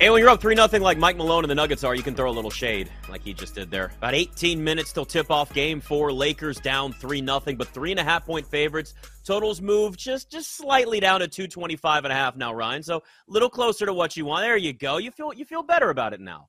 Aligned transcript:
Hey, 0.00 0.10
when 0.10 0.18
you're 0.18 0.28
up 0.28 0.40
3 0.40 0.56
nothing 0.56 0.82
like 0.82 0.98
Mike 0.98 1.16
Malone 1.16 1.44
and 1.44 1.50
the 1.50 1.54
Nuggets 1.54 1.84
are, 1.84 1.94
you 1.94 2.02
can 2.02 2.16
throw 2.16 2.28
a 2.28 2.32
little 2.32 2.50
shade 2.50 2.90
like 3.08 3.22
he 3.22 3.32
just 3.32 3.54
did 3.54 3.70
there. 3.70 3.92
About 3.98 4.12
18 4.12 4.62
minutes 4.62 4.92
till 4.92 5.04
tip 5.04 5.30
off 5.30 5.54
game 5.54 5.80
four. 5.80 6.12
Lakers 6.12 6.58
down 6.58 6.92
3 6.92 7.20
nothing, 7.20 7.56
but 7.56 7.68
three 7.68 7.92
and 7.92 8.00
a 8.00 8.04
half 8.04 8.26
point 8.26 8.44
favorites. 8.44 8.94
Totals 9.24 9.60
move 9.60 9.96
just 9.96 10.32
just 10.32 10.56
slightly 10.56 10.98
down 10.98 11.20
to 11.20 11.28
225 11.28 12.04
and 12.04 12.12
a 12.12 12.16
half 12.16 12.34
now, 12.34 12.52
Ryan. 12.52 12.82
So 12.82 12.96
a 12.96 13.02
little 13.28 13.48
closer 13.48 13.86
to 13.86 13.94
what 13.94 14.16
you 14.16 14.24
want. 14.24 14.42
There 14.42 14.56
you 14.56 14.72
go. 14.72 14.96
You 14.98 15.12
feel 15.12 15.32
you 15.32 15.44
feel 15.44 15.62
better 15.62 15.90
about 15.90 16.12
it 16.12 16.20
now. 16.20 16.48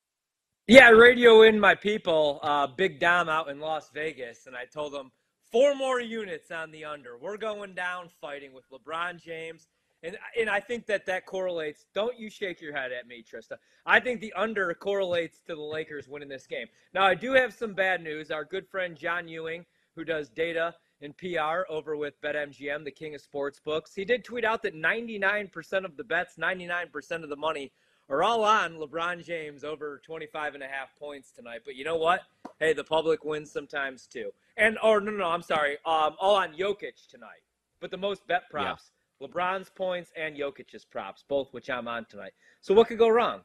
Yeah, 0.68 0.90
radio 0.90 1.44
in 1.44 1.60
my 1.60 1.76
people, 1.76 2.40
uh, 2.42 2.66
Big 2.66 3.00
Dom 3.00 3.30
out 3.30 3.50
in 3.50 3.60
Las 3.60 3.92
Vegas, 3.94 4.48
and 4.48 4.56
I 4.56 4.66
told 4.66 4.92
them 4.92 5.12
four 5.52 5.76
more 5.76 6.02
units 6.02 6.50
on 6.50 6.72
the 6.72 6.84
under. 6.84 7.16
We're 7.16 7.38
going 7.38 7.76
down 7.76 8.10
fighting 8.20 8.54
with 8.54 8.66
LeBron 8.72 9.22
James 9.22 9.68
and 10.06 10.18
and 10.40 10.50
I 10.50 10.60
think 10.60 10.86
that 10.88 11.06
that 11.08 11.26
correlates. 11.26 11.86
Don't 11.94 12.18
you 12.18 12.30
shake 12.30 12.62
your 12.62 12.74
head 12.74 12.92
at 12.92 13.08
me, 13.08 13.24
Trysta. 13.24 13.58
I 13.86 14.00
think 14.00 14.22
the 14.22 14.34
under 14.34 14.74
correlates 14.74 15.40
to 15.48 15.56
the 15.56 15.62
Lakers 15.62 16.08
winning 16.08 16.30
this 16.30 16.48
game. 16.48 16.68
Now, 16.94 17.06
I 17.06 17.16
do 17.16 17.34
have 17.34 17.54
some 17.54 17.74
bad 17.74 18.04
news. 18.04 18.32
Our 18.32 18.46
good 18.46 18.68
friend 18.68 18.96
John 18.96 19.28
Ewing, 19.28 19.66
who 19.96 20.04
does 20.04 20.30
data 20.30 20.76
and 21.02 21.16
PR 21.18 21.70
over 21.70 21.98
with 21.98 22.22
BetMGM, 22.22 22.84
the 22.84 22.92
king 22.92 23.16
of 23.16 23.22
sports 23.22 23.60
books, 23.60 23.94
he 23.94 24.06
did 24.06 24.24
tweet 24.24 24.46
out 24.46 24.64
that 24.64 24.74
99% 24.74 25.86
of 25.86 25.98
the 25.98 26.04
bets, 26.04 26.36
99% 26.38 27.24
of 27.24 27.30
the 27.30 27.36
money 27.36 27.72
are 28.10 28.24
all 28.24 28.44
on 28.44 28.76
LeBron 28.76 29.26
James 29.26 29.64
over 29.64 30.02
25 30.06 30.54
and 30.54 30.64
a 30.64 30.68
half 30.68 30.96
points 30.98 31.32
tonight. 31.32 31.62
But 31.66 31.76
you 31.76 31.84
know 31.84 31.98
what? 31.98 32.22
Hey, 32.60 32.74
the 32.74 32.84
public 32.84 33.26
wins 33.26 33.52
sometimes 33.52 34.08
too. 34.08 34.32
And 34.58 34.78
or 34.84 35.02
no, 35.02 35.12
no, 35.12 35.18
no 35.18 35.30
I'm 35.30 35.42
sorry. 35.42 35.74
Um, 35.86 36.16
all 36.20 36.36
on 36.36 36.54
Jokic 36.54 37.08
tonight. 37.10 37.42
But 37.82 37.92
the 37.92 37.98
most 37.98 38.26
bet 38.26 38.50
props 38.50 38.92
LeBron's 39.22 39.70
points 39.70 40.12
and 40.18 40.36
Jokic's 40.36 40.86
props, 40.86 41.24
both 41.28 41.48
which 41.52 41.70
I'm 41.70 41.88
on 41.88 42.06
tonight. 42.10 42.34
So 42.62 42.74
what 42.74 42.88
could 42.88 42.98
go 42.98 43.10
wrong? 43.10 43.42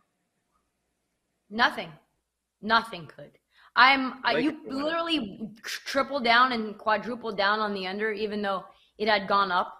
Nothing. 1.48 1.90
Nothing 2.62 3.06
could. 3.06 3.32
I'm 3.76 4.14
I, 4.24 4.38
you 4.38 4.58
literally 4.66 5.48
tripled 5.62 6.24
down 6.24 6.52
and 6.52 6.76
quadrupled 6.76 7.36
down 7.36 7.60
on 7.60 7.72
the 7.72 7.86
under, 7.86 8.10
even 8.10 8.42
though 8.42 8.64
it 8.98 9.08
had 9.08 9.28
gone 9.28 9.52
up. 9.52 9.76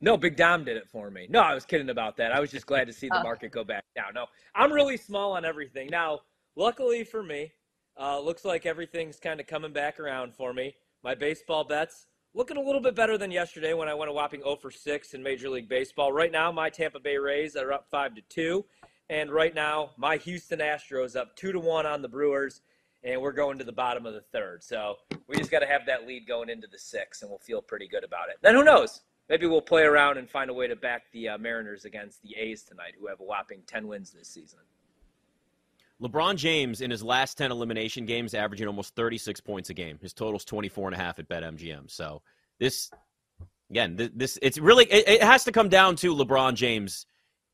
No, 0.00 0.16
Big 0.16 0.36
Dom 0.36 0.64
did 0.64 0.76
it 0.76 0.88
for 0.88 1.10
me. 1.10 1.26
No, 1.28 1.40
I 1.40 1.54
was 1.54 1.64
kidding 1.64 1.90
about 1.90 2.16
that. 2.18 2.32
I 2.32 2.38
was 2.38 2.50
just 2.50 2.66
glad 2.66 2.86
to 2.86 2.92
see 2.92 3.08
the 3.08 3.20
market 3.22 3.50
go 3.50 3.64
back 3.64 3.84
down. 3.96 4.14
No, 4.14 4.26
I'm 4.54 4.72
really 4.72 4.96
small 4.96 5.32
on 5.32 5.44
everything. 5.44 5.88
Now, 5.90 6.20
luckily 6.56 7.02
for 7.04 7.22
me, 7.22 7.52
uh, 7.98 8.20
looks 8.20 8.44
like 8.44 8.64
everything's 8.64 9.18
kind 9.18 9.40
of 9.40 9.46
coming 9.46 9.72
back 9.72 9.98
around 9.98 10.34
for 10.34 10.52
me. 10.52 10.74
My 11.02 11.14
baseball 11.14 11.64
bets, 11.64 12.06
looking 12.38 12.56
a 12.56 12.62
little 12.62 12.80
bit 12.80 12.94
better 12.94 13.18
than 13.18 13.32
yesterday 13.32 13.74
when 13.74 13.88
I 13.88 13.94
went 13.94 14.08
a 14.08 14.14
whopping 14.14 14.42
0 14.42 14.54
for 14.54 14.70
6 14.70 15.14
in 15.14 15.24
Major 15.24 15.50
League 15.50 15.68
Baseball. 15.68 16.12
Right 16.12 16.30
now, 16.30 16.52
my 16.52 16.70
Tampa 16.70 17.00
Bay 17.00 17.16
Rays 17.16 17.56
are 17.56 17.72
up 17.72 17.88
5 17.90 18.14
to 18.14 18.22
2. 18.28 18.64
And 19.10 19.32
right 19.32 19.52
now, 19.52 19.90
my 19.96 20.18
Houston 20.18 20.60
Astros 20.60 21.16
up 21.16 21.34
2 21.34 21.50
to 21.50 21.58
1 21.58 21.84
on 21.84 22.00
the 22.00 22.06
Brewers. 22.06 22.60
And 23.02 23.20
we're 23.20 23.32
going 23.32 23.58
to 23.58 23.64
the 23.64 23.72
bottom 23.72 24.06
of 24.06 24.14
the 24.14 24.20
third. 24.20 24.62
So 24.62 24.98
we 25.26 25.36
just 25.36 25.50
got 25.50 25.60
to 25.60 25.66
have 25.66 25.84
that 25.86 26.06
lead 26.06 26.28
going 26.28 26.48
into 26.48 26.68
the 26.70 26.78
sixth, 26.78 27.22
and 27.22 27.30
we'll 27.30 27.40
feel 27.40 27.60
pretty 27.60 27.88
good 27.88 28.04
about 28.04 28.28
it. 28.28 28.36
Then 28.40 28.54
who 28.54 28.62
knows? 28.62 29.00
Maybe 29.28 29.46
we'll 29.46 29.60
play 29.60 29.82
around 29.82 30.18
and 30.18 30.30
find 30.30 30.48
a 30.48 30.54
way 30.54 30.68
to 30.68 30.76
back 30.76 31.10
the 31.12 31.30
uh, 31.30 31.38
Mariners 31.38 31.84
against 31.84 32.22
the 32.22 32.36
A's 32.36 32.62
tonight, 32.62 32.94
who 32.98 33.08
have 33.08 33.18
a 33.18 33.24
whopping 33.24 33.62
10 33.66 33.88
wins 33.88 34.12
this 34.12 34.28
season. 34.28 34.60
LeBron 36.02 36.36
James 36.36 36.80
in 36.80 36.90
his 36.90 37.02
last 37.02 37.36
10 37.38 37.50
elimination 37.50 38.06
games 38.06 38.34
averaging 38.34 38.66
almost 38.66 38.94
36 38.94 39.40
points 39.40 39.70
a 39.70 39.74
game. 39.74 39.98
His 40.00 40.12
total's 40.12 40.44
24 40.44 40.88
and 40.88 40.94
a 40.94 40.98
half 40.98 41.18
at 41.18 41.28
BetMGM. 41.28 41.90
So 41.90 42.22
this 42.60 42.90
again, 43.70 44.10
this 44.14 44.38
it's 44.40 44.58
really 44.58 44.84
it, 44.84 45.08
it 45.08 45.22
has 45.22 45.44
to 45.44 45.52
come 45.52 45.68
down 45.68 45.96
to 45.96 46.14
LeBron 46.14 46.54
James 46.54 47.06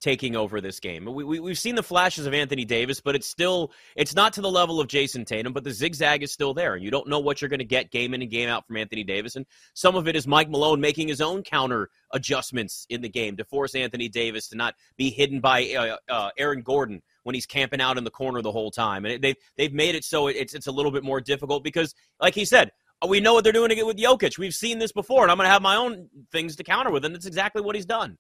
taking 0.05 0.37
over 0.37 0.61
this 0.61 0.81
game. 0.81 1.07
We, 1.07 1.25
we, 1.25 1.41
we've 1.41 1.59
seen 1.59 1.77
the 1.77 1.83
flashes 1.83 2.27
of 2.27 2.35
Anthony 2.35 2.67
Davis, 2.67 3.01
but 3.01 3.15
it's 3.15 3.27
still 3.27 3.73
it's 3.97 4.15
not 4.15 4.35
to 4.35 4.43
the 4.43 4.51
level 4.51 4.79
of 4.79 4.87
Jayson 4.87 5.25
Tatum, 5.25 5.55
but 5.55 5.65
the 5.65 5.73
zigzag 5.73 6.23
is 6.23 6.31
still 6.31 6.53
there. 6.53 6.75
And 6.75 6.85
you 6.85 6.91
don't 6.91 7.09
know 7.09 7.21
what 7.21 7.41
you're 7.41 7.49
going 7.49 7.61
to 7.61 7.65
get 7.65 7.91
game 7.91 8.13
in 8.13 8.21
and 8.21 8.31
game 8.31 8.51
out 8.51 8.67
from 8.67 8.77
Anthony 8.77 9.03
Davis. 9.03 9.37
And 9.37 9.47
some 9.73 9.97
of 9.97 10.07
it 10.07 10.15
is 10.15 10.27
Mike 10.27 10.51
Malone 10.51 10.81
making 10.81 11.09
his 11.09 11.23
own 11.23 11.43
counter 11.43 11.89
adjustments 12.13 12.85
in 12.91 13.01
the 13.01 13.09
game 13.09 13.39
to 13.39 13.45
force 13.45 13.75
Anthony 13.75 14.11
Davis 14.11 14.49
to 14.49 14.57
not 14.57 14.75
be 14.99 15.09
hidden 15.09 15.41
by 15.41 15.73
uh, 15.73 15.97
uh, 16.13 16.31
Aaron 16.37 16.61
Gordon 16.61 17.01
when 17.25 17.35
he's 17.35 17.47
camping 17.47 17.81
out 17.81 17.99
in 17.99 18.05
the 18.05 18.11
corner 18.11 18.41
the 18.41 18.53
whole 18.53 18.71
time. 18.71 19.05
And 19.05 19.23
they've 19.23 19.37
they've 19.57 19.73
made 19.73 19.95
it 19.95 20.05
so 20.05 20.29
it's 20.29 20.55
it's 20.55 20.69
a 20.69 20.73
little 20.73 20.93
bit 20.93 21.03
more 21.03 21.21
difficult 21.21 21.65
because, 21.65 21.95
like 22.21 22.35
he 22.35 22.45
said, 22.45 22.71
we 23.07 23.21
know 23.21 23.35
what 23.35 23.45
they're 23.45 23.53
doing 23.53 23.71
with 23.85 23.97
Jokic. 23.97 24.39
We've 24.39 24.55
seen 24.55 24.79
this 24.79 24.93
before, 24.93 25.23
and 25.23 25.31
I'm 25.31 25.37
going 25.37 25.47
to 25.47 25.53
have 25.53 25.63
my 25.63 25.77
own 25.77 26.09
things 26.31 26.57
to 26.57 26.65
counter 26.65 26.91
with, 26.91 27.05
and 27.05 27.15
that's 27.15 27.27
exactly 27.27 27.61
what 27.61 27.75
he's 27.75 27.87
done. 27.87 28.17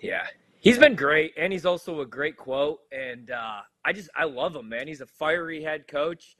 Yeah, 0.00 0.24
he's 0.60 0.78
been 0.78 0.94
great, 0.94 1.32
and 1.36 1.52
he's 1.52 1.66
also 1.66 2.00
a 2.00 2.06
great 2.06 2.36
quote. 2.36 2.80
And 2.92 3.30
uh, 3.30 3.60
I 3.84 3.92
just 3.92 4.10
I 4.14 4.24
love 4.24 4.54
him, 4.54 4.68
man. 4.68 4.86
He's 4.86 5.00
a 5.00 5.06
fiery 5.06 5.62
head 5.62 5.88
coach. 5.88 6.36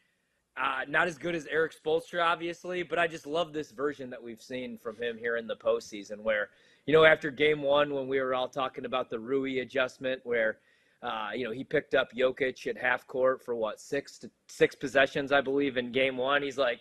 Uh, 0.58 0.80
not 0.88 1.06
as 1.06 1.18
good 1.18 1.34
as 1.34 1.46
Erik 1.48 1.74
Spoelstra, 1.74 2.24
obviously, 2.24 2.82
but 2.82 2.98
I 2.98 3.06
just 3.06 3.26
love 3.26 3.52
this 3.52 3.72
version 3.72 4.08
that 4.08 4.22
we've 4.22 4.40
seen 4.40 4.78
from 4.78 4.96
him 4.96 5.18
here 5.18 5.36
in 5.36 5.46
the 5.46 5.56
postseason. 5.56 6.20
Where 6.20 6.48
you 6.86 6.92
know 6.92 7.04
after 7.04 7.30
Game 7.30 7.62
One, 7.62 7.94
when 7.94 8.08
we 8.08 8.20
were 8.20 8.34
all 8.34 8.48
talking 8.48 8.84
about 8.84 9.10
the 9.10 9.18
Rui 9.18 9.58
adjustment, 9.60 10.20
where 10.24 10.58
uh, 11.02 11.30
you 11.34 11.44
know, 11.44 11.52
he 11.52 11.62
picked 11.62 11.94
up 11.94 12.08
Jokic 12.12 12.66
at 12.66 12.76
half 12.76 13.06
court 13.06 13.42
for 13.44 13.54
what 13.54 13.80
six 13.80 14.18
to 14.18 14.30
six 14.48 14.74
possessions, 14.74 15.30
I 15.30 15.40
believe, 15.40 15.76
in 15.76 15.92
game 15.92 16.16
one. 16.16 16.42
He's 16.42 16.58
like, 16.58 16.80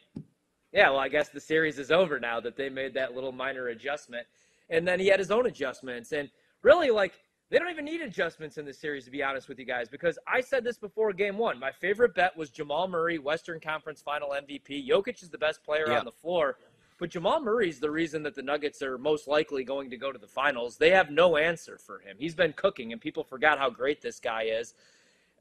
yeah, 0.71 0.89
well, 0.89 0.99
I 0.99 1.09
guess 1.09 1.29
the 1.29 1.39
series 1.39 1.79
is 1.79 1.91
over 1.91 2.19
now 2.19 2.39
that 2.39 2.55
they 2.55 2.69
made 2.69 2.93
that 2.93 3.13
little 3.13 3.31
minor 3.31 3.67
adjustment. 3.67 4.25
And 4.69 4.87
then 4.87 4.99
he 4.99 5.07
had 5.07 5.19
his 5.19 5.31
own 5.31 5.45
adjustments. 5.45 6.11
And 6.11 6.29
really, 6.63 6.89
like, 6.89 7.13
they 7.51 7.59
don't 7.59 7.69
even 7.69 7.85
need 7.85 8.01
adjustments 8.01 8.57
in 8.57 8.65
this 8.65 8.79
series, 8.79 9.05
to 9.05 9.11
be 9.11 9.21
honest 9.21 9.47
with 9.47 9.59
you 9.59 9.65
guys, 9.65 9.89
because 9.89 10.17
I 10.27 10.41
said 10.41 10.63
this 10.63 10.77
before 10.77 11.13
game 11.13 11.37
one. 11.37 11.59
My 11.59 11.71
favorite 11.71 12.15
bet 12.15 12.35
was 12.35 12.49
Jamal 12.49 12.87
Murray, 12.87 13.19
Western 13.19 13.59
Conference 13.59 14.01
final 14.01 14.29
MVP. 14.29 14.87
Jokic 14.87 15.21
is 15.21 15.29
the 15.29 15.37
best 15.37 15.63
player 15.63 15.91
on 15.91 16.05
the 16.05 16.11
floor. 16.11 16.57
But 16.97 17.09
Jamal 17.09 17.41
Murray's 17.41 17.79
the 17.79 17.91
reason 17.91 18.23
that 18.23 18.35
the 18.35 18.41
Nuggets 18.41 18.81
are 18.81 18.97
most 18.97 19.27
likely 19.27 19.63
going 19.63 19.89
to 19.89 19.97
go 19.97 20.11
to 20.11 20.19
the 20.19 20.27
finals. 20.27 20.77
They 20.77 20.91
have 20.91 21.09
no 21.09 21.35
answer 21.35 21.77
for 21.77 21.99
him. 21.99 22.15
He's 22.17 22.35
been 22.35 22.53
cooking, 22.53 22.93
and 22.93 23.01
people 23.01 23.23
forgot 23.23 23.57
how 23.57 23.69
great 23.69 24.01
this 24.01 24.19
guy 24.19 24.43
is. 24.43 24.75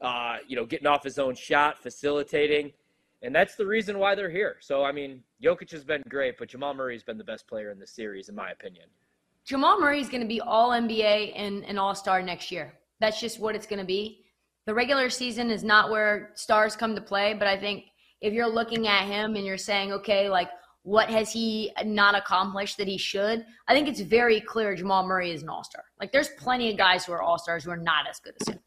Uh, 0.01 0.37
you 0.45 0.57
know, 0.57 0.65
getting 0.65 0.87
off 0.87 1.03
his 1.03 1.17
own 1.17 1.33
shot, 1.33 1.81
facilitating, 1.81 2.73
and 3.21 3.33
that's 3.33 3.55
the 3.55 3.65
reason 3.65 3.97
why 3.97 4.13
they're 4.13 4.29
here. 4.29 4.57
So, 4.59 4.83
I 4.83 4.91
mean, 4.91 5.23
Jokic 5.41 5.71
has 5.71 5.85
been 5.85 6.03
great, 6.09 6.37
but 6.37 6.49
Jamal 6.49 6.73
Murray's 6.73 7.01
been 7.01 7.17
the 7.17 7.23
best 7.23 7.47
player 7.47 7.71
in 7.71 7.79
the 7.79 7.87
series, 7.87 8.27
in 8.27 8.35
my 8.35 8.51
opinion. 8.51 8.85
Jamal 9.45 9.79
Murray 9.79 10.01
is 10.01 10.09
going 10.09 10.21
to 10.21 10.27
be 10.27 10.41
All 10.41 10.71
NBA 10.71 11.31
and 11.35 11.63
an 11.63 11.77
All 11.77 11.95
Star 11.95 12.21
next 12.21 12.51
year. 12.51 12.73
That's 12.99 13.19
just 13.19 13.39
what 13.39 13.55
it's 13.55 13.65
going 13.65 13.79
to 13.79 13.85
be. 13.85 14.25
The 14.65 14.73
regular 14.73 15.09
season 15.09 15.49
is 15.49 15.63
not 15.63 15.91
where 15.91 16.31
stars 16.35 16.75
come 16.75 16.93
to 16.95 17.01
play, 17.01 17.33
but 17.33 17.47
I 17.47 17.57
think 17.57 17.85
if 18.21 18.33
you're 18.33 18.49
looking 18.49 18.87
at 18.87 19.05
him 19.05 19.35
and 19.35 19.45
you're 19.45 19.57
saying, 19.57 19.91
okay, 19.93 20.29
like 20.29 20.49
what 20.85 21.09
has 21.09 21.31
he 21.31 21.71
not 21.83 22.13
accomplished 22.13 22.77
that 22.77 22.87
he 22.87 22.95
should? 22.95 23.43
I 23.67 23.73
think 23.73 23.87
it's 23.87 24.01
very 24.01 24.39
clear 24.39 24.75
Jamal 24.75 25.05
Murray 25.05 25.31
is 25.31 25.41
an 25.41 25.49
all 25.49 25.63
star. 25.63 25.83
Like 25.99 26.11
there's 26.11 26.29
plenty 26.37 26.69
of 26.69 26.77
guys 26.77 27.03
who 27.03 27.11
are 27.11 27.23
all 27.23 27.39
stars 27.39 27.63
who 27.63 27.71
are 27.71 27.77
not 27.77 28.07
as 28.07 28.19
good 28.19 28.35
as 28.39 28.49
him. 28.49 28.59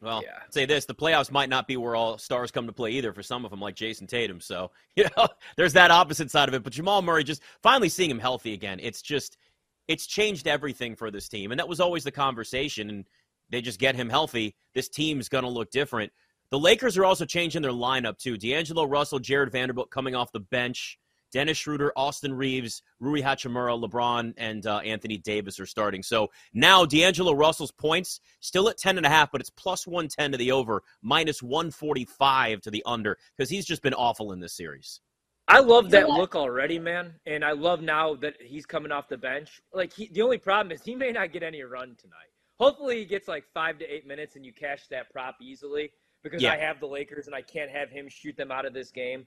Well, 0.00 0.22
yeah. 0.24 0.40
say 0.50 0.66
this: 0.66 0.86
the 0.86 0.94
playoffs 0.94 1.30
might 1.30 1.48
not 1.48 1.68
be 1.68 1.76
where 1.76 1.94
all 1.94 2.18
stars 2.18 2.50
come 2.50 2.66
to 2.66 2.72
play 2.72 2.90
either 2.90 3.12
for 3.12 3.22
some 3.22 3.44
of 3.44 3.52
them, 3.52 3.60
like 3.60 3.76
Jayson 3.76 4.08
Tatum. 4.08 4.40
So 4.40 4.72
you 4.96 5.04
know, 5.16 5.28
there's 5.56 5.72
that 5.74 5.92
opposite 5.92 6.32
side 6.32 6.48
of 6.48 6.54
it. 6.54 6.64
But 6.64 6.72
Jamal 6.72 7.00
Murray, 7.00 7.22
just 7.22 7.42
finally 7.62 7.88
seeing 7.88 8.10
him 8.10 8.18
healthy 8.18 8.52
again, 8.52 8.80
it's 8.82 9.00
just 9.00 9.38
it's 9.86 10.04
changed 10.04 10.48
everything 10.48 10.96
for 10.96 11.12
this 11.12 11.28
team, 11.28 11.52
and 11.52 11.60
that 11.60 11.68
was 11.68 11.78
always 11.78 12.02
the 12.02 12.10
conversation. 12.10 12.90
And 12.90 13.04
they 13.50 13.60
just 13.60 13.78
get 13.78 13.94
him 13.94 14.10
healthy, 14.10 14.56
this 14.74 14.88
team's 14.88 15.28
going 15.28 15.44
to 15.44 15.50
look 15.50 15.70
different. 15.70 16.12
The 16.50 16.58
Lakers 16.58 16.96
are 16.96 17.04
also 17.04 17.26
changing 17.26 17.62
their 17.62 17.72
lineup 17.72 18.18
too. 18.18 18.38
D'Angelo 18.38 18.84
Russell, 18.84 19.18
Jarred 19.18 19.52
Vanderbilt 19.52 19.90
coming 19.90 20.14
off 20.14 20.32
the 20.32 20.40
bench. 20.40 20.98
Dennis 21.30 21.58
Schroeder, 21.58 21.92
Austin 21.94 22.32
Reaves, 22.32 22.82
Rui 23.00 23.20
Hachimura, 23.20 23.78
LeBron, 23.78 24.32
and 24.38 24.66
uh, 24.66 24.78
Anthony 24.78 25.18
Davis 25.18 25.60
are 25.60 25.66
starting. 25.66 26.02
So 26.02 26.28
now 26.54 26.86
D'Angelo 26.86 27.34
Russell's 27.34 27.70
points 27.70 28.20
still 28.40 28.70
at 28.70 28.78
10.5, 28.78 29.28
but 29.30 29.42
it's 29.42 29.50
plus 29.50 29.86
110 29.86 30.32
to 30.32 30.38
the 30.38 30.52
over, 30.52 30.82
minus 31.02 31.42
145 31.42 32.62
to 32.62 32.70
the 32.70 32.82
under, 32.86 33.18
because 33.36 33.50
he's 33.50 33.66
just 33.66 33.82
been 33.82 33.92
awful 33.92 34.32
in 34.32 34.40
this 34.40 34.56
series. 34.56 35.00
I 35.48 35.60
love 35.60 35.90
that 35.90 36.08
look 36.08 36.34
already, 36.34 36.78
man. 36.78 37.14
And 37.26 37.44
I 37.44 37.52
love 37.52 37.82
now 37.82 38.14
that 38.16 38.34
he's 38.40 38.64
coming 38.64 38.92
off 38.92 39.08
the 39.08 39.16
bench. 39.18 39.60
Like, 39.72 39.92
he, 39.92 40.08
the 40.12 40.22
only 40.22 40.38
problem 40.38 40.72
is 40.72 40.82
he 40.82 40.94
may 40.94 41.10
not 41.10 41.32
get 41.32 41.42
any 41.42 41.62
run 41.62 41.94
tonight. 41.98 42.32
Hopefully, 42.58 42.98
he 42.98 43.04
gets 43.04 43.28
like 43.28 43.44
five 43.54 43.78
to 43.78 43.84
eight 43.86 44.06
minutes 44.06 44.36
and 44.36 44.44
you 44.44 44.52
cash 44.52 44.88
that 44.88 45.10
prop 45.10 45.36
easily 45.40 45.90
because 46.22 46.42
yeah. 46.42 46.52
I 46.52 46.56
have 46.56 46.80
the 46.80 46.86
Lakers 46.86 47.26
and 47.26 47.34
I 47.34 47.42
can't 47.42 47.70
have 47.70 47.90
him 47.90 48.08
shoot 48.08 48.36
them 48.36 48.50
out 48.50 48.64
of 48.64 48.72
this 48.72 48.90
game. 48.90 49.26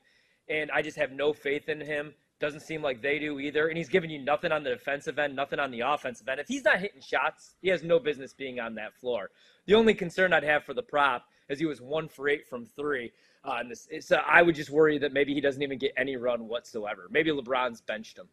And 0.50 0.72
I 0.72 0.82
just 0.82 0.98
have 0.98 1.12
no 1.12 1.34
faith 1.34 1.70
in 1.70 1.80
him. 1.80 2.14
Doesn't 2.40 2.62
seem 2.62 2.82
like 2.82 3.02
they 3.02 3.20
do 3.20 3.40
either. 3.40 3.68
And 3.68 3.78
he's 3.78 3.90
giving 3.90 4.10
you 4.10 4.20
nothing 4.20 4.52
on 4.52 4.64
the 4.64 4.72
defensive 4.72 5.20
end, 5.20 5.36
nothing 5.36 5.60
on 5.60 5.72
the 5.72 5.82
offensive 5.82 6.28
end. 6.28 6.40
If 6.40 6.48
he's 6.48 6.64
not 6.64 6.80
hitting 6.80 7.02
shots, 7.02 7.56
he 7.62 7.70
has 7.70 7.84
no 7.84 8.00
business 8.00 8.34
being 8.34 8.60
on 8.60 8.76
that 8.76 8.96
floor. 8.96 9.30
The 9.68 9.76
only 9.76 9.94
concern 9.94 10.34
I'd 10.34 10.44
have 10.44 10.64
for 10.64 10.74
the 10.74 10.82
prop 10.82 11.26
is 11.50 11.60
he 11.60 11.66
was 11.66 11.82
one 11.82 12.08
for 12.08 12.28
eight 12.28 12.48
from 12.48 12.66
three. 12.66 13.12
Uh, 13.44 13.58
and 13.60 13.72
this, 13.72 13.88
so 14.00 14.18
I 14.28 14.42
would 14.42 14.56
just 14.56 14.70
worry 14.70 14.98
that 15.00 15.14
maybe 15.14 15.34
he 15.34 15.42
doesn't 15.42 15.62
even 15.62 15.78
get 15.78 15.94
any 15.98 16.16
run 16.16 16.48
whatsoever. 16.48 17.08
Maybe 17.12 17.32
LeBron's 17.32 17.82
benched 17.82 18.18
him. 18.18 18.28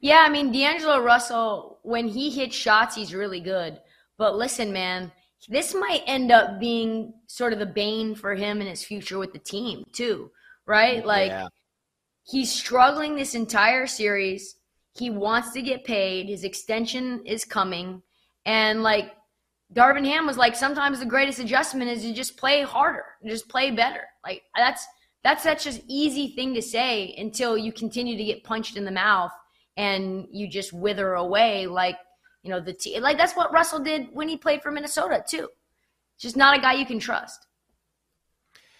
Yeah, 0.00 0.24
I 0.26 0.30
mean 0.30 0.50
D'Angelo 0.50 1.00
Russell, 1.02 1.78
when 1.82 2.08
he 2.08 2.30
hits 2.30 2.56
shots, 2.56 2.94
he's 2.94 3.14
really 3.14 3.40
good. 3.40 3.80
But 4.16 4.36
listen, 4.36 4.72
man, 4.72 5.12
this 5.48 5.74
might 5.74 6.02
end 6.06 6.30
up 6.30 6.60
being 6.60 7.14
sort 7.26 7.52
of 7.52 7.58
the 7.58 7.66
bane 7.66 8.14
for 8.14 8.34
him 8.34 8.60
and 8.60 8.68
his 8.68 8.84
future 8.84 9.18
with 9.18 9.32
the 9.32 9.38
team 9.38 9.84
too, 9.92 10.30
right? 10.66 11.04
Like 11.04 11.30
yeah. 11.30 11.48
he's 12.24 12.52
struggling 12.52 13.14
this 13.14 13.34
entire 13.34 13.86
series. 13.86 14.56
He 14.96 15.10
wants 15.10 15.52
to 15.52 15.62
get 15.62 15.84
paid. 15.84 16.28
His 16.28 16.44
extension 16.44 17.22
is 17.24 17.44
coming, 17.44 18.02
and 18.44 18.82
like 18.82 19.12
Darvin 19.72 20.04
Ham 20.04 20.26
was 20.26 20.36
like, 20.36 20.56
sometimes 20.56 20.98
the 20.98 21.06
greatest 21.06 21.38
adjustment 21.38 21.90
is 21.90 22.02
to 22.02 22.12
just 22.12 22.36
play 22.36 22.62
harder, 22.62 23.04
just 23.24 23.48
play 23.48 23.70
better. 23.70 24.02
Like 24.24 24.42
that's 24.56 24.84
that's 25.22 25.42
such 25.42 25.66
an 25.66 25.80
easy 25.86 26.34
thing 26.34 26.54
to 26.54 26.62
say 26.62 27.14
until 27.18 27.56
you 27.56 27.72
continue 27.72 28.16
to 28.16 28.24
get 28.24 28.44
punched 28.44 28.76
in 28.76 28.84
the 28.84 28.90
mouth 28.90 29.32
and 29.76 30.26
you 30.30 30.48
just 30.48 30.72
wither 30.72 31.14
away 31.14 31.66
like 31.66 31.96
you 32.42 32.50
know 32.50 32.60
the 32.60 32.72
t- 32.72 32.98
like 33.00 33.18
that's 33.18 33.34
what 33.34 33.52
Russell 33.52 33.80
did 33.80 34.08
when 34.12 34.28
he 34.28 34.36
played 34.36 34.62
for 34.62 34.70
Minnesota 34.70 35.24
too. 35.26 35.48
Just 36.18 36.36
not 36.36 36.56
a 36.56 36.60
guy 36.60 36.74
you 36.74 36.86
can 36.86 36.98
trust. 36.98 37.46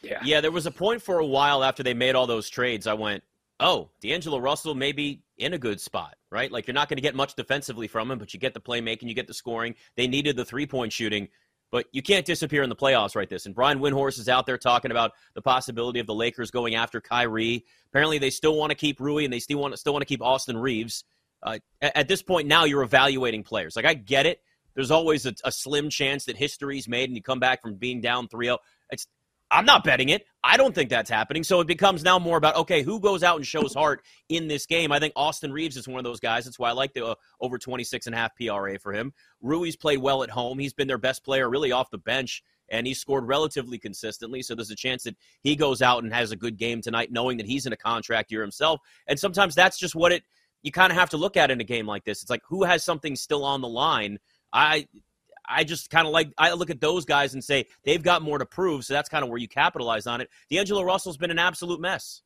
Yeah. 0.02 0.20
Yeah, 0.22 0.40
there 0.40 0.50
was 0.50 0.66
a 0.66 0.70
point 0.70 1.02
for 1.02 1.18
a 1.18 1.26
while 1.26 1.62
after 1.62 1.82
they 1.82 1.94
made 1.94 2.14
all 2.14 2.26
those 2.26 2.48
trades. 2.48 2.86
I 2.86 2.94
went, 2.94 3.22
"Oh, 3.58 3.90
D'Angelo 4.00 4.38
Russell 4.38 4.74
may 4.74 4.92
be 4.92 5.22
in 5.36 5.54
a 5.54 5.58
good 5.58 5.80
spot, 5.80 6.16
right? 6.30 6.50
Like 6.52 6.66
you're 6.66 6.74
not 6.74 6.88
going 6.88 6.98
to 6.98 7.02
get 7.02 7.14
much 7.14 7.34
defensively 7.34 7.88
from 7.88 8.10
him, 8.10 8.18
but 8.18 8.32
you 8.32 8.40
get 8.40 8.54
the 8.54 8.60
playmaking, 8.60 9.08
you 9.08 9.14
get 9.14 9.26
the 9.26 9.34
scoring. 9.34 9.74
They 9.96 10.06
needed 10.06 10.36
the 10.36 10.44
three 10.44 10.66
point 10.66 10.92
shooting, 10.92 11.28
but 11.70 11.86
you 11.92 12.02
can't 12.02 12.26
disappear 12.26 12.62
in 12.62 12.68
the 12.68 12.76
playoffs 12.76 13.16
right 13.16 13.28
this. 13.28 13.46
And 13.46 13.54
Brian 13.54 13.80
Windhorst 13.80 14.18
is 14.18 14.28
out 14.28 14.46
there 14.46 14.58
talking 14.58 14.90
about 14.90 15.12
the 15.34 15.42
possibility 15.42 16.00
of 16.00 16.06
the 16.06 16.14
Lakers 16.14 16.50
going 16.50 16.74
after 16.74 17.00
Kyrie. 17.00 17.64
Apparently, 17.90 18.18
they 18.18 18.30
still 18.30 18.56
want 18.56 18.70
to 18.70 18.76
keep 18.76 19.00
Rui 19.00 19.24
and 19.24 19.32
they 19.32 19.40
still 19.40 19.58
want 19.58 19.72
to, 19.72 19.76
still 19.78 19.92
want 19.92 20.02
to 20.02 20.06
keep 20.06 20.22
Austin 20.22 20.56
Reaves. 20.56 21.04
Uh, 21.42 21.58
at, 21.81 22.08
this 22.08 22.22
point 22.22 22.48
now, 22.48 22.64
you're 22.64 22.82
evaluating 22.82 23.42
players. 23.42 23.76
Like 23.76 23.87
I 23.87 23.94
get 23.94 24.26
it. 24.26 24.40
There's 24.75 24.90
always 24.90 25.26
a, 25.26 25.34
a 25.44 25.50
slim 25.50 25.90
chance 25.90 26.26
that 26.26 26.37
history's 26.37 26.88
made 26.88 27.08
and 27.08 27.16
you 27.16 27.22
come 27.22 27.40
back 27.40 27.62
from 27.62 27.75
being 27.75 28.00
down 28.00 28.28
3-0. 28.28 28.58
It's 28.90 29.06
I'm 29.52 29.64
not 29.64 29.82
betting 29.82 30.10
it. 30.10 30.26
I 30.44 30.56
don't 30.56 30.75
think 30.75 30.90
that's 30.90 31.10
happening. 31.10 31.42
So 31.42 31.60
it 31.60 31.66
becomes 31.66 32.04
now 32.04 32.19
more 32.19 32.37
about 32.37 32.54
okay, 32.56 32.82
who 32.82 33.00
goes 33.00 33.25
out 33.25 33.37
and 33.37 33.44
shows 33.44 33.75
heart 33.75 34.02
in 34.28 34.46
this 34.46 34.64
game? 34.66 34.92
I 34.92 35.00
think 35.00 35.12
Austin 35.16 35.52
Reaves 35.52 35.76
is 35.76 35.88
one 35.88 35.98
of 35.98 36.04
those 36.04 36.20
guys. 36.20 36.44
That's 36.44 36.58
why 36.58 36.69
I 36.69 36.72
like 36.72 36.92
the 36.92 37.04
uh, 37.04 37.14
over 37.40 37.58
26 37.58 38.06
and 38.06 38.14
a 38.14 38.19
half 38.19 38.36
PRA 38.36 38.78
for 38.78 38.93
him. 38.93 39.12
Rui's 39.40 39.76
played 39.76 39.98
well 39.98 40.22
at 40.22 40.31
home. 40.31 40.58
He's 40.58 40.72
been 40.72 40.86
their 40.86 40.98
best 40.98 41.25
player 41.25 41.50
really 41.50 41.72
off 41.72 41.90
the 41.90 41.98
bench 41.98 42.44
and 42.70 42.86
he 42.86 42.94
scored 42.94 43.26
relatively 43.26 43.78
consistently. 43.78 44.43
So 44.43 44.54
there's 44.54 44.70
a 44.70 44.76
chance 44.76 45.02
that 45.02 45.16
he 45.43 45.56
goes 45.56 45.82
out 45.82 46.04
and 46.04 46.12
has 46.12 46.31
a 46.31 46.36
good 46.36 46.56
game 46.56 46.81
tonight, 46.81 47.10
knowing 47.10 47.38
that 47.38 47.46
he's 47.46 47.66
in 47.66 47.72
a 47.72 47.76
contract 47.76 48.31
year 48.31 48.43
himself. 48.43 48.81
And 49.06 49.19
sometimes 49.19 49.54
that's 49.54 49.78
just 49.78 49.94
what 49.94 50.12
it 50.12 50.22
you 50.62 50.72
kind 50.72 50.92
of 50.92 50.98
have 50.98 51.10
to 51.10 51.16
look 51.16 51.36
at 51.36 51.50
in 51.50 51.60
a 51.60 51.64
game 51.64 51.86
like 51.86 52.04
this. 52.04 52.22
It's 52.22 52.30
like 52.30 52.42
who 52.46 52.64
has 52.64 52.84
something 52.84 53.16
still 53.16 53.44
on 53.44 53.60
the 53.60 53.68
line. 53.68 54.18
I 54.52 54.86
I 55.48 55.64
just 55.64 55.90
kind 55.90 56.06
of 56.06 56.12
like 56.12 56.32
I 56.38 56.52
look 56.52 56.70
at 56.70 56.80
those 56.80 57.04
guys 57.04 57.34
and 57.34 57.42
say 57.42 57.66
they've 57.84 58.02
got 58.02 58.22
more 58.22 58.38
to 58.38 58.46
prove, 58.46 58.84
so 58.84 58.94
that's 58.94 59.08
kind 59.08 59.24
of 59.24 59.30
where 59.30 59.38
you 59.38 59.48
capitalize 59.48 60.06
on 60.06 60.20
it. 60.20 60.28
D'Angelo 60.50 60.82
Russell's 60.82 61.16
been 61.16 61.30
an 61.30 61.38
absolute 61.38 61.80
mess. 61.80 62.22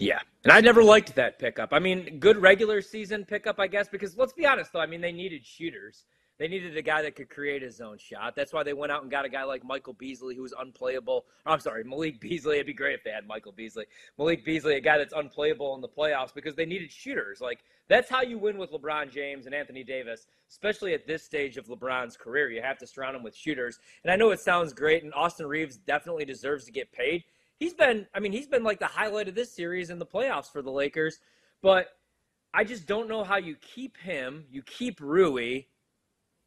Yeah, 0.00 0.18
and 0.42 0.52
I 0.52 0.60
never 0.60 0.82
liked 0.82 1.14
that 1.14 1.38
pickup. 1.38 1.68
I 1.72 1.78
mean, 1.78 2.18
good 2.18 2.36
regular 2.36 2.82
season 2.82 3.24
pickup, 3.24 3.60
I 3.60 3.68
guess, 3.68 3.88
because 3.88 4.16
let's 4.16 4.32
be 4.32 4.46
honest 4.46 4.72
though. 4.72 4.80
I 4.80 4.86
mean, 4.86 5.00
they 5.00 5.12
needed 5.12 5.44
shooters. 5.44 6.06
They 6.38 6.48
needed 6.48 6.76
a 6.76 6.82
guy 6.82 7.00
that 7.02 7.14
could 7.14 7.30
create 7.30 7.62
his 7.62 7.80
own 7.80 7.96
shot. 7.96 8.34
That's 8.34 8.52
why 8.52 8.64
they 8.64 8.72
went 8.72 8.90
out 8.90 9.02
and 9.02 9.10
got 9.10 9.24
a 9.24 9.28
guy 9.28 9.44
like 9.44 9.64
Michael 9.64 9.92
Beasley, 9.92 10.34
who 10.34 10.42
was 10.42 10.54
unplayable. 10.58 11.26
Oh, 11.46 11.52
I'm 11.52 11.60
sorry, 11.60 11.84
Malik 11.84 12.20
Beasley. 12.20 12.56
It'd 12.56 12.66
be 12.66 12.72
great 12.72 12.94
if 12.94 13.04
they 13.04 13.10
had 13.10 13.26
Michael 13.26 13.52
Beasley. 13.52 13.84
Malik 14.18 14.44
Beasley, 14.44 14.74
a 14.74 14.80
guy 14.80 14.98
that's 14.98 15.14
unplayable 15.14 15.74
in 15.76 15.80
the 15.80 15.88
playoffs 15.88 16.34
because 16.34 16.56
they 16.56 16.66
needed 16.66 16.90
shooters. 16.90 17.40
Like 17.40 17.60
that's 17.88 18.10
how 18.10 18.22
you 18.22 18.38
win 18.38 18.58
with 18.58 18.72
LeBron 18.72 19.12
James 19.12 19.46
and 19.46 19.54
Anthony 19.54 19.84
Davis, 19.84 20.26
especially 20.50 20.92
at 20.92 21.06
this 21.06 21.22
stage 21.22 21.56
of 21.56 21.66
LeBron's 21.66 22.16
career. 22.16 22.50
You 22.50 22.62
have 22.62 22.78
to 22.78 22.86
surround 22.86 23.14
him 23.14 23.22
with 23.22 23.36
shooters. 23.36 23.78
And 24.02 24.12
I 24.12 24.16
know 24.16 24.30
it 24.30 24.40
sounds 24.40 24.72
great, 24.72 25.04
and 25.04 25.14
Austin 25.14 25.46
Reaves 25.46 25.76
definitely 25.76 26.24
deserves 26.24 26.64
to 26.64 26.72
get 26.72 26.90
paid. 26.92 27.22
He's 27.60 27.74
been, 27.74 28.06
I 28.12 28.18
mean, 28.18 28.32
he's 28.32 28.48
been 28.48 28.64
like 28.64 28.80
the 28.80 28.86
highlight 28.86 29.28
of 29.28 29.36
this 29.36 29.54
series 29.54 29.90
in 29.90 30.00
the 30.00 30.06
playoffs 30.06 30.50
for 30.50 30.62
the 30.62 30.72
Lakers. 30.72 31.20
But 31.62 31.88
I 32.52 32.64
just 32.64 32.86
don't 32.86 33.08
know 33.08 33.24
how 33.24 33.36
you 33.36 33.56
keep 33.56 33.96
him, 33.96 34.44
you 34.50 34.62
keep 34.62 35.00
Rui, 35.00 35.62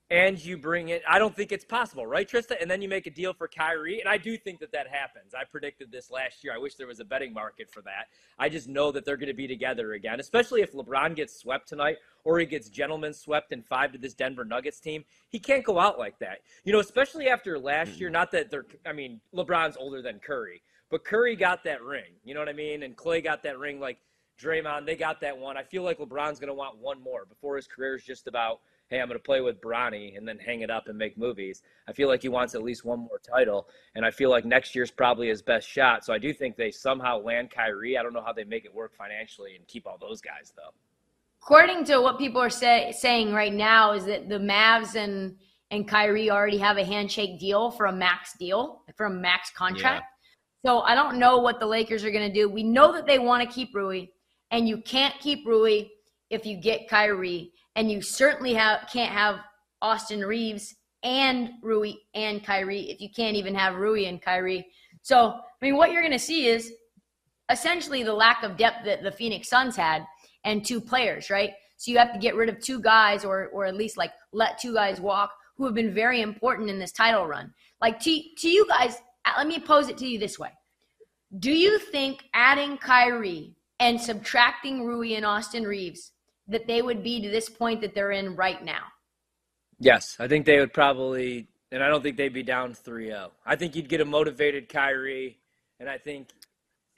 and 0.09 0.44
you 0.44 0.57
bring 0.57 0.89
it. 0.89 1.01
I 1.07 1.19
don't 1.19 1.36
think 1.36 1.51
it's 1.51 1.65
possible, 1.65 2.06
right, 2.06 2.27
Trysta? 2.27 2.62
And 2.62 2.71
then 2.71 2.81
you 2.81 2.88
make 2.88 3.07
a 3.07 3.12
deal 3.12 3.33
for 3.33 3.48
Kyrie, 3.48 4.00
and 4.00 4.07
I 4.07 4.18
do 4.18 4.38
think 4.38 4.59
that 4.59 4.71
that 4.71 4.88
happens. 4.88 5.33
I 5.33 5.44
predicted 5.44 5.92
this 5.92 6.09
last 6.09 6.44
year. 6.44 6.54
I 6.54 6.57
wish 6.57 6.75
there 6.75 6.88
was 6.88 7.01
a 7.01 7.06
betting 7.06 7.33
market 7.33 7.69
for 7.69 7.81
that. 7.81 8.07
I 8.39 8.48
just 8.48 8.69
know 8.69 8.92
that 8.94 9.04
they're 9.04 9.18
going 9.18 9.27
to 9.27 9.33
be 9.33 9.48
together 9.48 9.94
again, 9.94 10.19
especially 10.19 10.62
if 10.62 10.71
LeBron 10.71 11.15
gets 11.15 11.38
swept 11.38 11.68
tonight 11.68 11.98
or 12.24 12.39
he 12.39 12.45
gets 12.45 12.69
gentlemen 12.69 13.13
swept 13.13 13.51
in 13.51 13.62
five 13.62 13.92
to 13.92 13.98
this 13.98 14.13
Denver 14.13 14.45
Nuggets 14.45 14.80
team. 14.80 15.04
He 15.30 15.39
can't 15.39 15.65
go 15.65 15.80
out 15.80 16.00
like 16.00 16.19
that, 16.19 16.39
you 16.63 16.71
know. 16.71 16.80
Especially 16.80 17.27
after 17.27 17.59
last 17.59 18.00
year. 18.00 18.09
Not 18.09 18.31
that 18.31 18.50
they're. 18.50 18.65
I 18.86 18.94
mean, 18.94 19.19
LeBron's 19.33 19.77
older 19.77 20.01
than 20.01 20.19
Curry, 20.19 20.62
but 20.89 21.04
Curry 21.04 21.36
got 21.36 21.63
that 21.65 21.81
ring. 21.81 22.13
You 22.24 22.33
know 22.33 22.39
what 22.39 22.50
I 22.50 22.54
mean? 22.54 22.83
And 22.83 22.95
Clay 22.95 23.21
got 23.21 23.44
that 23.44 23.59
ring. 23.59 23.80
Like 23.80 23.98
Draymond, 24.42 24.86
they 24.86 24.95
got 24.95 25.19
that 25.21 25.38
one. 25.38 25.57
I 25.57 25.63
feel 25.63 25.83
like 25.83 26.00
LeBron's 26.00 26.39
going 26.39 26.50
to 26.50 26.54
want 26.54 26.77
one 26.77 27.01
more 27.01 27.25
before 27.25 27.56
his 27.56 27.68
career 27.68 27.95
is 27.95 28.04
just 28.04 28.27
about 28.27 28.59
hey, 28.89 29.01
I'm 29.01 29.07
going 29.07 29.19
to 29.19 29.24
play 29.24 29.42
with 29.42 29.60
Bronny 29.62 30.18
and 30.18 30.28
then 30.28 30.38
hang 30.39 30.62
it 30.62 30.69
up 30.69 30.88
and 30.88 30.98
make 30.98 31.18
movies. 31.18 31.62
I 31.88 31.94
feel 31.94 32.07
like 32.07 32.22
he 32.22 32.30
wants 32.30 32.56
at 32.56 32.63
least 32.63 32.86
one 32.86 33.00
more 33.00 33.19
title, 33.19 33.68
and 33.95 34.06
I 34.06 34.12
feel 34.12 34.30
like 34.30 34.45
next 34.45 34.75
year's 34.75 34.92
probably 34.92 35.28
his 35.28 35.42
best 35.42 35.68
shot. 35.68 36.06
So 36.06 36.13
I 36.13 36.18
do 36.18 36.34
think 36.34 36.56
they 36.56 36.72
somehow 36.72 37.19
land 37.19 37.51
Kyrie. 37.51 37.98
I 37.98 38.04
don't 38.04 38.13
know 38.13 38.24
how 38.24 38.34
they 38.34 38.45
make 38.45 38.66
it 38.66 38.74
work 38.74 38.95
financially 38.95 39.56
and 39.56 39.68
keep 39.68 39.86
all 39.86 39.98
those 40.00 40.22
guys 40.22 40.54
though. 40.56 40.74
According 41.42 41.86
to 41.86 42.01
what 42.01 42.18
people 42.18 42.42
are 42.42 42.50
say, 42.50 42.94
saying 42.98 43.34
right 43.34 43.54
now, 43.54 43.94
is 43.94 44.06
that 44.06 44.30
the 44.30 44.39
Mavs 44.39 44.95
and 44.95 45.36
and 45.69 45.88
Kyrie 45.88 46.31
already 46.31 46.57
have 46.57 46.78
a 46.78 46.83
handshake 46.83 47.40
deal 47.40 47.72
for 47.72 47.88
a 47.88 47.92
max 47.92 48.36
deal 48.40 48.83
for 48.95 49.07
a 49.07 49.10
max 49.10 49.51
contract. 49.51 50.06
Yeah. 50.63 50.69
So 50.69 50.80
I 50.81 50.95
don't 50.95 51.19
know 51.19 51.38
what 51.40 51.60
the 51.60 51.66
Lakers 51.66 52.04
are 52.04 52.12
going 52.12 52.28
to 52.28 52.33
do. 52.33 52.50
We 52.50 52.63
know 52.63 52.94
that 52.94 53.06
they 53.06 53.19
want 53.19 53.48
to 53.48 53.54
keep 53.54 53.75
Rui, 53.75 54.07
and 54.51 54.68
you 54.68 54.81
can't 54.81 55.13
keep 55.19 55.45
Rui 55.45 55.88
if 56.30 56.45
you 56.45 56.60
get 56.60 56.90
Kyrie 56.90 57.51
and 57.78 57.90
you 57.92 58.02
certainly 58.02 58.54
have 58.56 58.90
can't 58.92 59.14
have 59.14 59.40
Austin 59.82 60.22
Reaves 60.22 60.76
and 61.04 61.52
Rui 61.62 61.94
and 62.16 62.44
Kyrie 62.44 62.90
if 62.90 63.00
you 63.00 63.10
can't 63.16 63.38
even 63.38 63.56
have 63.56 63.76
Rui 63.76 64.06
and 64.06 64.22
Kyrie. 64.22 64.68
So, 65.04 65.30
I 65.30 65.66
mean, 65.66 65.78
what 65.78 65.92
you're 65.92 66.02
going 66.02 66.12
to 66.12 66.20
see 66.20 66.48
is 66.48 66.74
essentially 67.50 68.04
the 68.04 68.14
lack 68.14 68.44
of 68.44 68.58
depth 68.58 68.84
that 68.86 69.04
the 69.04 69.12
Phoenix 69.12 69.48
Suns 69.48 69.76
had 69.76 70.04
and 70.44 70.66
two 70.66 70.82
players, 70.82 71.30
right? 71.30 71.52
So 71.78 71.92
you 71.92 72.00
have 72.00 72.12
to 72.12 72.20
get 72.20 72.36
rid 72.36 72.50
of 72.50 72.60
two 72.60 72.82
guys 72.82 73.24
or 73.24 73.48
or 73.50 73.66
at 73.66 73.76
least 73.76 73.96
like 73.96 74.12
let 74.34 74.58
two 74.58 74.74
guys 74.74 75.00
walk 75.00 75.31
who 75.56 75.66
have 75.66 75.76
been 75.76 75.94
very 75.94 76.22
important 76.22 76.69
in 76.69 76.80
this 76.80 76.92
title 76.92 77.28
run. 77.28 77.54
Like 77.80 78.00
to 78.02 78.19
to 78.40 78.50
you 78.50 78.68
guys, 78.68 78.98
uh, 79.26 79.34
let 79.38 79.48
me 79.48 79.60
pose 79.60 79.88
it 79.88 79.98
to 80.00 80.07
you 80.07 80.18
this 80.18 80.40
way. 80.40 80.50
Do 81.40 81.52
you 81.52 81.78
think 81.78 82.24
adding 82.34 82.78
Kyrie 82.78 83.54
and 83.80 84.02
subtracting 84.02 84.86
Rui 84.86 85.14
and 85.14 85.26
Austin 85.26 85.64
Reaves 85.64 86.14
that 86.47 86.68
they 86.68 86.81
would 86.81 87.04
be 87.04 87.21
to 87.21 87.30
this 87.30 87.49
point 87.49 87.81
that 87.81 87.94
they're 87.94 88.11
in 88.11 88.35
right 88.35 88.63
now? 88.63 88.83
Yes, 89.80 90.18
I 90.19 90.27
think 90.27 90.45
they 90.45 90.59
would 90.59 90.73
probably, 90.73 91.47
and 91.71 91.83
I 91.83 91.87
don't 91.87 92.01
think 92.01 92.18
they'd 92.18 92.33
be 92.33 92.44
down 92.44 92.73
3 92.73 93.07
0. 93.07 93.31
I 93.45 93.56
think 93.56 93.75
you'd 93.75 93.89
get 93.89 94.01
a 94.01 94.06
motivated 94.06 94.69
Kyrie, 94.69 95.37
and 95.80 95.89
I 95.89 95.97
think. 95.97 96.30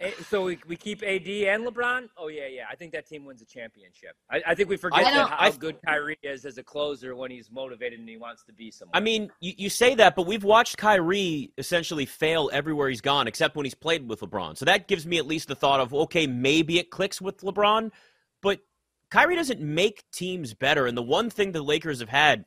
Eh, 0.01 0.11
so 0.29 0.45
we, 0.45 0.57
we 0.65 0.77
keep 0.77 1.03
AD 1.03 1.27
and 1.27 1.67
LeBron. 1.67 2.07
Oh 2.17 2.29
yeah, 2.29 2.47
yeah. 2.47 2.63
I 2.71 2.75
think 2.75 2.93
that 2.93 3.05
team 3.05 3.25
wins 3.25 3.41
a 3.41 3.45
championship. 3.45 4.15
I, 4.31 4.41
I 4.47 4.55
think 4.55 4.69
we 4.69 4.77
forget 4.77 5.03
that 5.03 5.27
how 5.27 5.35
I, 5.37 5.51
good 5.51 5.75
Kyrie 5.85 6.17
is 6.23 6.45
as 6.45 6.57
a 6.57 6.63
closer 6.63 7.17
when 7.17 7.29
he's 7.29 7.51
motivated 7.51 7.99
and 7.99 8.07
he 8.07 8.15
wants 8.15 8.45
to 8.45 8.53
be 8.53 8.71
someone. 8.71 8.95
I 8.95 9.01
mean, 9.01 9.29
you, 9.41 9.51
you 9.57 9.69
say 9.69 9.95
that, 9.95 10.15
but 10.15 10.25
we've 10.25 10.45
watched 10.45 10.77
Kyrie 10.77 11.51
essentially 11.57 12.05
fail 12.05 12.49
everywhere 12.53 12.87
he's 12.87 13.01
gone, 13.01 13.27
except 13.27 13.57
when 13.57 13.65
he's 13.65 13.75
played 13.75 14.07
with 14.07 14.21
LeBron. 14.21 14.57
So 14.57 14.63
that 14.63 14.87
gives 14.87 15.05
me 15.05 15.17
at 15.17 15.27
least 15.27 15.49
the 15.49 15.55
thought 15.55 15.81
of 15.81 15.93
okay, 15.93 16.27
maybe 16.27 16.79
it 16.79 16.91
clicks 16.91 17.19
with 17.19 17.41
LeBron, 17.41 17.91
but 18.41 18.61
Kyrie 19.11 19.35
doesn't 19.35 19.59
make 19.59 20.03
teams 20.11 20.53
better. 20.53 20.85
And 20.85 20.97
the 20.97 21.03
one 21.03 21.29
thing 21.29 21.51
the 21.51 21.61
Lakers 21.61 21.99
have 21.99 22.09
had 22.09 22.45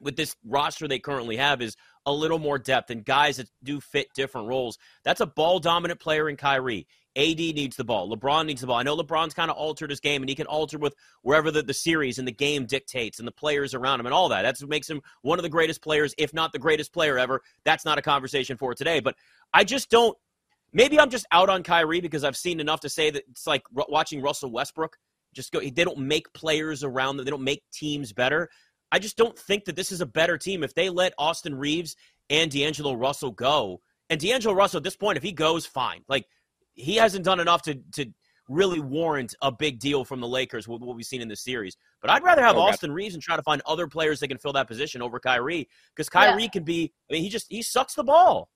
with 0.00 0.16
this 0.16 0.36
roster 0.44 0.86
they 0.86 0.98
currently 0.98 1.36
have 1.36 1.60
is 1.60 1.76
a 2.06 2.12
little 2.12 2.38
more 2.38 2.58
depth 2.58 2.90
and 2.90 3.04
guys 3.04 3.36
that 3.36 3.50
do 3.62 3.80
fit 3.80 4.08
different 4.14 4.48
roles. 4.48 4.78
That's 5.04 5.20
a 5.20 5.26
ball 5.26 5.58
dominant 5.58 6.00
player 6.00 6.28
in 6.28 6.36
Kyrie. 6.36 6.86
AD 7.16 7.38
needs 7.38 7.74
the 7.74 7.84
ball. 7.84 8.14
LeBron 8.14 8.46
needs 8.46 8.60
the 8.60 8.68
ball. 8.68 8.76
I 8.76 8.84
know 8.84 8.96
LeBron's 8.96 9.34
kind 9.34 9.50
of 9.50 9.56
altered 9.56 9.90
his 9.90 9.98
game, 9.98 10.22
and 10.22 10.28
he 10.28 10.36
can 10.36 10.46
alter 10.46 10.78
with 10.78 10.94
wherever 11.22 11.50
the, 11.50 11.62
the 11.62 11.74
series 11.74 12.18
and 12.18 12.28
the 12.28 12.32
game 12.32 12.64
dictates 12.64 13.18
and 13.18 13.26
the 13.26 13.32
players 13.32 13.74
around 13.74 13.98
him 13.98 14.06
and 14.06 14.14
all 14.14 14.28
that. 14.28 14.42
That's 14.42 14.60
what 14.60 14.70
makes 14.70 14.88
him 14.88 15.02
one 15.22 15.38
of 15.38 15.42
the 15.42 15.48
greatest 15.48 15.82
players, 15.82 16.14
if 16.16 16.32
not 16.32 16.52
the 16.52 16.60
greatest 16.60 16.92
player 16.92 17.18
ever. 17.18 17.42
That's 17.64 17.84
not 17.84 17.98
a 17.98 18.02
conversation 18.02 18.56
for 18.56 18.72
today. 18.72 19.00
But 19.00 19.16
I 19.52 19.64
just 19.64 19.90
don't. 19.90 20.16
Maybe 20.72 21.00
I'm 21.00 21.10
just 21.10 21.26
out 21.32 21.48
on 21.48 21.62
Kyrie 21.64 22.00
because 22.00 22.22
I've 22.24 22.36
seen 22.36 22.60
enough 22.60 22.80
to 22.80 22.88
say 22.88 23.10
that 23.10 23.24
it's 23.28 23.46
like 23.46 23.62
watching 23.72 24.22
Russell 24.22 24.52
Westbrook 24.52 24.96
just 25.38 25.52
go. 25.52 25.60
They 25.60 25.70
don't 25.84 25.98
make 26.00 26.30
players 26.32 26.82
around 26.84 27.16
them. 27.16 27.24
They 27.24 27.30
don't 27.30 27.44
make 27.44 27.62
teams 27.72 28.12
better. 28.12 28.50
I 28.92 28.98
just 28.98 29.16
don't 29.16 29.38
think 29.38 29.64
that 29.66 29.76
this 29.76 29.92
is 29.92 30.00
a 30.00 30.06
better 30.06 30.36
team 30.36 30.62
if 30.64 30.74
they 30.74 30.90
let 30.90 31.12
Austin 31.18 31.54
Reaves 31.54 31.94
and 32.28 32.50
D'Angelo 32.50 32.94
Russell 32.94 33.30
go. 33.30 33.80
And 34.10 34.18
D'Angelo 34.20 34.54
Russell 34.54 34.78
at 34.78 34.84
this 34.84 34.96
point, 34.96 35.16
if 35.16 35.22
he 35.22 35.32
goes, 35.32 35.64
fine. 35.66 36.02
Like 36.08 36.26
he 36.74 36.96
hasn't 36.96 37.24
done 37.24 37.40
enough 37.40 37.62
to 37.62 37.74
to 37.92 38.06
really 38.48 38.80
warrant 38.80 39.34
a 39.42 39.52
big 39.52 39.78
deal 39.78 40.04
from 40.06 40.20
the 40.20 40.26
Lakers 40.26 40.66
with 40.66 40.80
what 40.80 40.96
we've 40.96 41.04
seen 41.04 41.20
in 41.20 41.28
this 41.28 41.42
series. 41.44 41.76
But 42.00 42.10
I'd 42.10 42.22
rather 42.22 42.42
have 42.42 42.56
Okay. 42.56 42.66
Austin 42.66 42.90
Reaves 42.92 43.12
and 43.14 43.22
try 43.22 43.36
to 43.36 43.42
find 43.42 43.60
other 43.66 43.86
players 43.86 44.20
that 44.20 44.28
can 44.28 44.38
fill 44.38 44.54
that 44.54 44.66
position 44.66 45.02
over 45.02 45.20
Kyrie 45.20 45.68
because 45.94 46.08
Kyrie 46.08 46.44
Yeah. 46.44 46.48
can 46.48 46.64
be. 46.64 46.92
I 47.10 47.12
mean, 47.12 47.22
he 47.22 47.28
just 47.28 47.46
he 47.50 47.62
sucks 47.62 47.94
the 47.94 48.04
ball. 48.04 48.50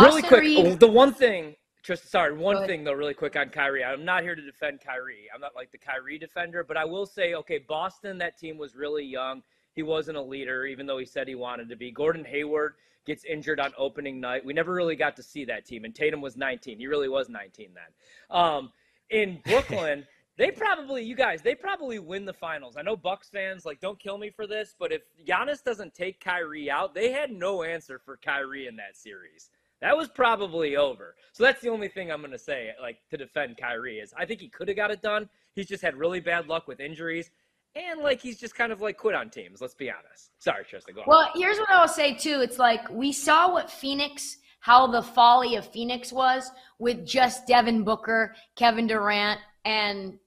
really 0.00 0.22
quick, 0.22 0.40
Reaves- 0.40 0.78
the 0.78 0.86
one 0.88 1.12
thing, 1.12 1.54
just 1.82 2.10
sorry, 2.10 2.36
one 2.36 2.66
thing 2.66 2.84
though, 2.84 2.92
really 2.92 3.14
quick 3.14 3.36
on 3.36 3.48
Kyrie. 3.48 3.84
I'm 3.84 4.04
not 4.04 4.22
here 4.22 4.34
to 4.34 4.42
defend 4.42 4.80
Kyrie. 4.80 5.28
I'm 5.34 5.40
not 5.40 5.54
like 5.54 5.72
the 5.72 5.78
Kyrie 5.78 6.18
defender, 6.18 6.64
but 6.64 6.76
I 6.76 6.84
will 6.84 7.06
say, 7.06 7.34
okay, 7.34 7.58
Boston, 7.58 8.18
that 8.18 8.38
team 8.38 8.58
was 8.58 8.74
really 8.74 9.04
young. 9.04 9.42
He 9.72 9.82
wasn't 9.82 10.16
a 10.18 10.22
leader, 10.22 10.66
even 10.66 10.86
though 10.86 10.98
he 10.98 11.06
said 11.06 11.28
he 11.28 11.34
wanted 11.34 11.68
to 11.68 11.76
be. 11.76 11.90
Gordon 11.90 12.24
Hayward 12.24 12.74
gets 13.06 13.24
injured 13.24 13.60
on 13.60 13.72
opening 13.78 14.20
night. 14.20 14.44
We 14.44 14.52
never 14.52 14.72
really 14.72 14.96
got 14.96 15.16
to 15.16 15.22
see 15.22 15.44
that 15.46 15.64
team, 15.64 15.84
and 15.84 15.94
Tatum 15.94 16.20
was 16.20 16.36
19. 16.36 16.78
He 16.78 16.86
really 16.86 17.08
was 17.08 17.28
19 17.28 17.70
then. 17.74 18.36
Um, 18.36 18.72
in 19.10 19.40
Brooklyn. 19.44 20.06
They 20.36 20.50
probably, 20.50 21.04
you 21.04 21.16
guys, 21.16 21.42
they 21.42 21.54
probably 21.54 21.98
win 21.98 22.24
the 22.24 22.32
finals. 22.32 22.76
I 22.78 22.82
know 22.82 22.96
Bucks 22.96 23.28
fans 23.28 23.66
like 23.66 23.78
don't 23.78 23.98
kill 23.98 24.16
me 24.16 24.30
for 24.30 24.46
this, 24.46 24.74
but 24.78 24.90
if 24.90 25.02
Giannis 25.28 25.62
doesn't 25.62 25.94
take 25.94 26.18
Kyrie 26.18 26.70
out, 26.70 26.94
they 26.94 27.12
had 27.12 27.30
no 27.30 27.62
answer 27.62 27.98
for 27.98 28.16
Kyrie 28.16 28.66
in 28.66 28.76
that 28.76 28.96
series. 28.96 29.50
That 29.80 29.96
was 29.96 30.08
probably 30.08 30.76
over. 30.76 31.16
So 31.32 31.44
that's 31.44 31.60
the 31.60 31.68
only 31.68 31.88
thing 31.88 32.10
I'm 32.10 32.20
going 32.20 32.32
to 32.32 32.38
say, 32.38 32.70
like 32.80 32.98
to 33.10 33.16
defend 33.16 33.56
Kyrie 33.56 33.98
is 33.98 34.12
I 34.16 34.26
think 34.26 34.40
he 34.40 34.48
could 34.48 34.68
have 34.68 34.76
got 34.76 34.90
it 34.90 35.00
done. 35.02 35.28
He's 35.54 35.66
just 35.66 35.82
had 35.82 35.96
really 35.96 36.20
bad 36.20 36.48
luck 36.48 36.68
with 36.68 36.80
injuries, 36.80 37.30
and 37.74 38.00
like 38.00 38.20
he's 38.20 38.38
just 38.38 38.54
kind 38.54 38.72
of 38.72 38.80
like 38.80 38.98
quit 38.98 39.14
on 39.14 39.30
teams. 39.30 39.60
Let's 39.60 39.74
be 39.74 39.90
honest. 39.90 40.30
Sorry, 40.38 40.64
Tristan. 40.64 40.94
Go 40.94 41.02
on. 41.02 41.06
Well, 41.08 41.30
here's 41.34 41.58
what 41.58 41.70
I'll 41.70 41.88
say 41.88 42.14
too. 42.14 42.40
It's 42.40 42.58
like 42.58 42.88
we 42.90 43.12
saw 43.12 43.52
what 43.52 43.70
Phoenix, 43.70 44.38
how 44.60 44.86
the 44.86 45.02
folly 45.02 45.56
of 45.56 45.66
Phoenix 45.72 46.12
was 46.12 46.50
with 46.78 47.06
just 47.06 47.46
Devin 47.46 47.84
Booker, 47.84 48.34
Kevin 48.56 48.86
Durant, 48.86 49.40
and 49.64 50.18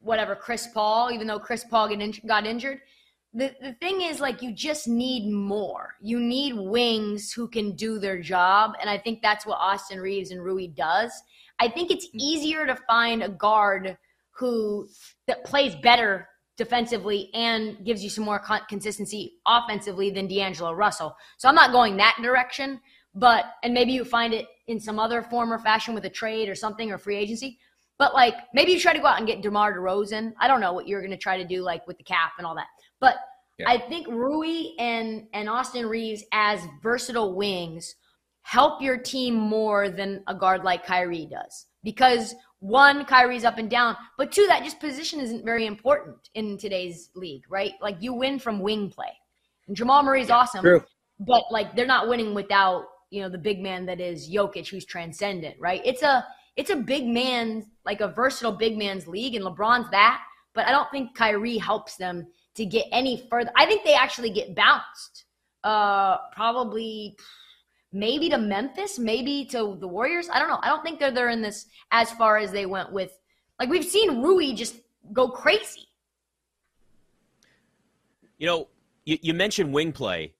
whatever 0.00 0.34
Chris 0.34 0.68
Paul. 0.72 1.10
Even 1.12 1.26
though 1.26 1.38
Chris 1.38 1.64
Paul 1.64 1.94
got 2.26 2.46
injured, 2.46 2.80
the 3.36 3.54
the 3.60 3.72
thing 3.74 4.00
is 4.00 4.18
like 4.18 4.40
you 4.42 4.52
just 4.52 4.88
need 4.88 5.30
more. 5.30 5.94
You 6.00 6.18
need 6.18 6.54
wings 6.54 7.32
who 7.32 7.46
can 7.46 7.76
do 7.76 7.98
their 7.98 8.20
job, 8.20 8.72
and 8.80 8.88
I 8.88 8.96
think 8.96 9.20
that's 9.20 9.46
what 9.46 9.58
Austin 9.58 10.00
Reaves 10.00 10.30
and 10.30 10.42
Rui 10.42 10.68
does. 10.68 11.12
I 11.60 11.68
think 11.68 11.90
it's 11.90 12.06
mm-hmm. 12.06 12.18
easier 12.20 12.66
to 12.66 12.76
find 12.88 13.22
a 13.22 13.28
guard 13.28 13.96
who 14.30 14.88
that 15.26 15.44
plays 15.44 15.74
better 15.76 16.28
defensively 16.56 17.30
and 17.34 17.84
gives 17.84 18.02
you 18.02 18.08
some 18.08 18.24
more 18.24 18.38
con- 18.38 18.62
consistency 18.68 19.34
offensively 19.46 20.10
than 20.10 20.26
D'Angelo 20.26 20.72
Russell. 20.72 21.14
So 21.36 21.48
I'm 21.48 21.54
not 21.54 21.72
going 21.72 21.98
that 21.98 22.18
direction, 22.22 22.80
but 23.14 23.44
and 23.62 23.74
maybe 23.74 23.92
you 23.92 24.04
find 24.04 24.32
it 24.32 24.46
in 24.66 24.80
some 24.80 24.98
other 24.98 25.20
form 25.20 25.52
or 25.52 25.58
fashion 25.58 25.94
with 25.94 26.06
a 26.06 26.10
trade 26.10 26.48
or 26.48 26.54
something 26.54 26.90
or 26.90 26.96
free 26.96 27.16
agency. 27.16 27.58
But 27.98 28.14
like 28.14 28.34
maybe 28.52 28.72
you 28.72 28.80
try 28.80 28.92
to 28.92 28.98
go 28.98 29.06
out 29.06 29.18
and 29.18 29.26
get 29.26 29.42
DeMar 29.42 29.76
DeRozan. 29.78 30.32
I 30.40 30.48
don't 30.48 30.60
know 30.60 30.72
what 30.72 30.86
you're 30.86 31.00
going 31.00 31.10
to 31.12 31.16
try 31.16 31.38
to 31.38 31.46
do 31.46 31.62
like 31.62 31.86
with 31.86 31.98
the 31.98 32.04
cap 32.04 32.32
and 32.38 32.46
all 32.46 32.54
that. 32.56 32.66
But 33.00 33.16
Yeah. 33.58 33.70
I 33.70 33.78
think 33.78 34.06
Rui 34.08 34.72
and 34.78 35.26
and 35.32 35.48
Austin 35.48 35.86
Reaves 35.86 36.24
as 36.32 36.60
versatile 36.82 37.34
wings 37.34 37.94
help 38.42 38.80
your 38.82 38.96
team 38.98 39.34
more 39.34 39.88
than 39.88 40.22
a 40.26 40.34
guard 40.34 40.62
like 40.62 40.84
Kyrie 40.86 41.26
does. 41.30 41.66
Because 41.82 42.34
one, 42.60 43.04
Kyrie's 43.04 43.44
up 43.44 43.58
and 43.58 43.68
down, 43.70 43.96
but 44.18 44.30
two, 44.32 44.46
that 44.48 44.62
just 44.64 44.78
position 44.80 45.20
isn't 45.20 45.44
very 45.44 45.66
important 45.66 46.16
in 46.34 46.56
today's 46.58 47.10
league, 47.14 47.44
right? 47.48 47.72
Like 47.80 47.96
you 48.00 48.12
win 48.14 48.38
from 48.38 48.60
wing 48.60 48.90
play. 48.90 49.12
And 49.68 49.76
Jamal 49.76 50.02
Murray's 50.02 50.30
awesome, 50.30 50.62
True. 50.62 50.84
but 51.18 51.44
like 51.50 51.74
they're 51.74 51.86
not 51.86 52.08
winning 52.08 52.34
without, 52.34 52.84
you 53.10 53.20
know, 53.22 53.28
the 53.28 53.38
big 53.38 53.60
man 53.60 53.86
that 53.86 54.00
is 54.00 54.30
Jokic 54.30 54.68
who's 54.68 54.84
transcendent, 54.84 55.56
right? 55.58 55.80
It's 55.84 56.02
a 56.02 56.24
it's 56.56 56.70
a 56.70 56.76
big 56.76 57.06
man, 57.06 57.64
like 57.86 58.00
a 58.00 58.08
versatile 58.08 58.52
big 58.52 58.76
man's 58.76 59.06
league, 59.06 59.34
and 59.34 59.44
LeBron's 59.44 59.90
that, 59.90 60.22
but 60.54 60.66
I 60.66 60.72
don't 60.72 60.90
think 60.90 61.14
Kyrie 61.14 61.58
helps 61.58 61.96
them 61.96 62.26
to 62.56 62.66
get 62.66 62.86
any 62.92 63.26
further. 63.30 63.50
I 63.56 63.66
think 63.66 63.84
they 63.84 63.94
actually 63.94 64.30
get 64.30 64.54
bounced. 64.54 65.24
Uh 65.64 66.18
probably 66.32 67.16
maybe 67.92 68.28
to 68.28 68.38
Memphis, 68.38 68.98
maybe 68.98 69.46
to 69.46 69.76
the 69.80 69.88
Warriors. 69.88 70.28
I 70.30 70.38
don't 70.38 70.48
know. 70.48 70.60
I 70.62 70.68
don't 70.68 70.82
think 70.82 70.98
they're 70.98 71.10
they're 71.10 71.30
in 71.30 71.42
this 71.42 71.66
as 71.92 72.10
far 72.12 72.36
as 72.36 72.52
they 72.52 72.66
went 72.66 72.92
with 72.92 73.12
like 73.58 73.68
we've 73.68 73.84
seen 73.84 74.22
Rui 74.22 74.52
just 74.52 74.76
go 75.12 75.28
crazy. 75.28 75.88
You 78.38 78.46
know, 78.46 78.68
you, 79.04 79.18
you 79.22 79.34
mentioned 79.34 79.72
wing 79.72 79.92
play. 79.92 80.34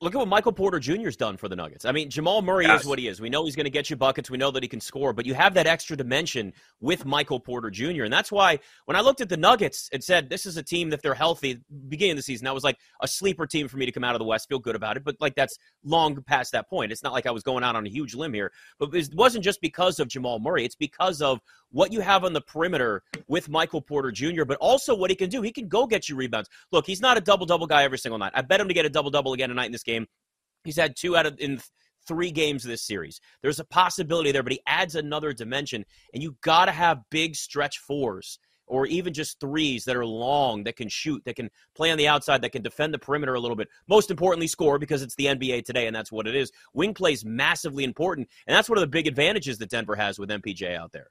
Look 0.00 0.14
at 0.14 0.18
what 0.18 0.28
Michael 0.28 0.52
Porter 0.52 0.78
Jr.'s 0.78 1.16
done 1.16 1.36
for 1.36 1.48
the 1.48 1.56
Nuggets. 1.56 1.84
I 1.84 1.90
mean, 1.90 2.08
Jamal 2.08 2.40
Murray 2.40 2.66
Yes. 2.66 2.82
is 2.82 2.86
what 2.86 3.00
he 3.00 3.08
is. 3.08 3.20
We 3.20 3.28
know 3.30 3.44
he's 3.44 3.56
going 3.56 3.64
to 3.64 3.70
get 3.70 3.90
you 3.90 3.96
buckets. 3.96 4.30
We 4.30 4.38
know 4.38 4.52
that 4.52 4.62
he 4.62 4.68
can 4.68 4.80
score, 4.80 5.12
but 5.12 5.26
you 5.26 5.34
have 5.34 5.54
that 5.54 5.66
extra 5.66 5.96
dimension 5.96 6.52
with 6.80 7.04
Michael 7.04 7.40
Porter 7.40 7.68
Jr. 7.68 8.04
And 8.04 8.12
that's 8.12 8.30
why 8.30 8.60
when 8.84 8.96
I 8.96 9.00
looked 9.00 9.20
at 9.20 9.28
the 9.28 9.36
Nuggets 9.36 9.88
and 9.92 10.02
said, 10.02 10.30
this 10.30 10.46
is 10.46 10.56
a 10.56 10.62
team, 10.62 10.92
if 10.92 11.02
they're 11.02 11.14
healthy, 11.14 11.58
beginning 11.88 12.12
of 12.12 12.18
the 12.18 12.22
season, 12.22 12.44
that 12.44 12.54
was 12.54 12.62
like 12.62 12.78
a 13.02 13.08
sleeper 13.08 13.44
team 13.44 13.66
for 13.66 13.76
me 13.76 13.86
to 13.86 13.92
come 13.92 14.04
out 14.04 14.14
of 14.14 14.20
the 14.20 14.24
West, 14.24 14.48
feel 14.48 14.60
good 14.60 14.76
about 14.76 14.96
it. 14.96 15.02
But 15.02 15.16
like 15.20 15.34
that's 15.34 15.58
long 15.82 16.22
past 16.22 16.52
that 16.52 16.70
point. 16.70 16.92
It's 16.92 17.02
not 17.02 17.12
like 17.12 17.26
I 17.26 17.32
was 17.32 17.42
going 17.42 17.64
out 17.64 17.74
on 17.74 17.84
a 17.84 17.90
huge 17.90 18.14
limb 18.14 18.34
here. 18.34 18.52
But 18.78 18.94
it 18.94 19.12
wasn't 19.14 19.42
just 19.42 19.60
because 19.60 19.98
of 19.98 20.06
Jamal 20.06 20.38
Murray, 20.38 20.64
it's 20.64 20.76
because 20.76 21.20
of 21.20 21.40
what 21.70 21.92
you 21.92 22.00
have 22.00 22.24
on 22.24 22.32
the 22.32 22.40
perimeter 22.40 23.02
with 23.26 23.48
Michael 23.48 23.82
Porter 23.82 24.12
Jr., 24.12 24.44
but 24.44 24.58
also 24.58 24.94
what 24.94 25.10
he 25.10 25.16
can 25.16 25.28
do. 25.28 25.42
He 25.42 25.50
can 25.50 25.66
go 25.66 25.86
get 25.86 26.08
you 26.08 26.14
rebounds. 26.14 26.48
Look, 26.70 26.86
he's 26.86 27.00
not 27.00 27.18
a 27.18 27.20
double 27.20 27.46
double 27.46 27.66
guy 27.66 27.82
every 27.82 27.98
single 27.98 28.18
night. 28.18 28.32
I 28.34 28.42
bet 28.42 28.60
him 28.60 28.68
to 28.68 28.74
get 28.74 28.86
a 28.86 28.90
double 28.90 29.10
double 29.10 29.32
again 29.32 29.48
tonight 29.48 29.66
in 29.66 29.72
this 29.72 29.82
game. 29.88 30.06
He's 30.64 30.76
had 30.76 30.94
two 30.96 31.16
out 31.16 31.26
of 31.26 31.38
in 31.40 31.60
three 32.06 32.30
games 32.30 32.64
of 32.64 32.70
this 32.70 32.86
series. 32.86 33.20
There's 33.42 33.60
a 33.60 33.64
possibility 33.64 34.32
there, 34.32 34.42
but 34.42 34.52
he 34.52 34.60
adds 34.66 34.94
another 34.94 35.32
dimension, 35.32 35.84
and 36.14 36.22
you 36.22 36.36
got 36.42 36.66
to 36.66 36.72
have 36.72 37.02
big 37.10 37.34
stretch 37.34 37.78
fours 37.78 38.38
or 38.66 38.86
even 38.86 39.14
just 39.14 39.40
threes 39.40 39.84
that 39.86 39.96
are 39.96 40.04
long, 40.04 40.62
that 40.64 40.76
can 40.76 40.88
shoot, 40.88 41.22
that 41.24 41.36
can 41.36 41.48
play 41.74 41.90
on 41.90 41.96
the 41.96 42.06
outside, 42.06 42.42
that 42.42 42.52
can 42.52 42.62
defend 42.62 42.92
the 42.92 42.98
perimeter 42.98 43.34
a 43.34 43.40
little 43.40 43.56
bit. 43.56 43.68
Most 43.88 44.10
importantly, 44.10 44.46
score 44.46 44.78
because 44.78 45.02
it's 45.02 45.14
the 45.14 45.24
NBA 45.24 45.64
today, 45.64 45.86
and 45.86 45.96
that's 45.96 46.12
what 46.12 46.26
it 46.26 46.36
is. 46.36 46.52
Wing 46.74 46.92
play 46.92 47.12
is 47.12 47.24
massively 47.24 47.82
important, 47.84 48.28
and 48.46 48.54
that's 48.54 48.68
one 48.68 48.76
of 48.76 48.82
the 48.82 48.88
big 48.88 49.06
advantages 49.06 49.56
that 49.58 49.70
Denver 49.70 49.96
has 49.96 50.18
with 50.18 50.28
MPJ 50.28 50.76
out 50.76 50.92
there. 50.92 51.08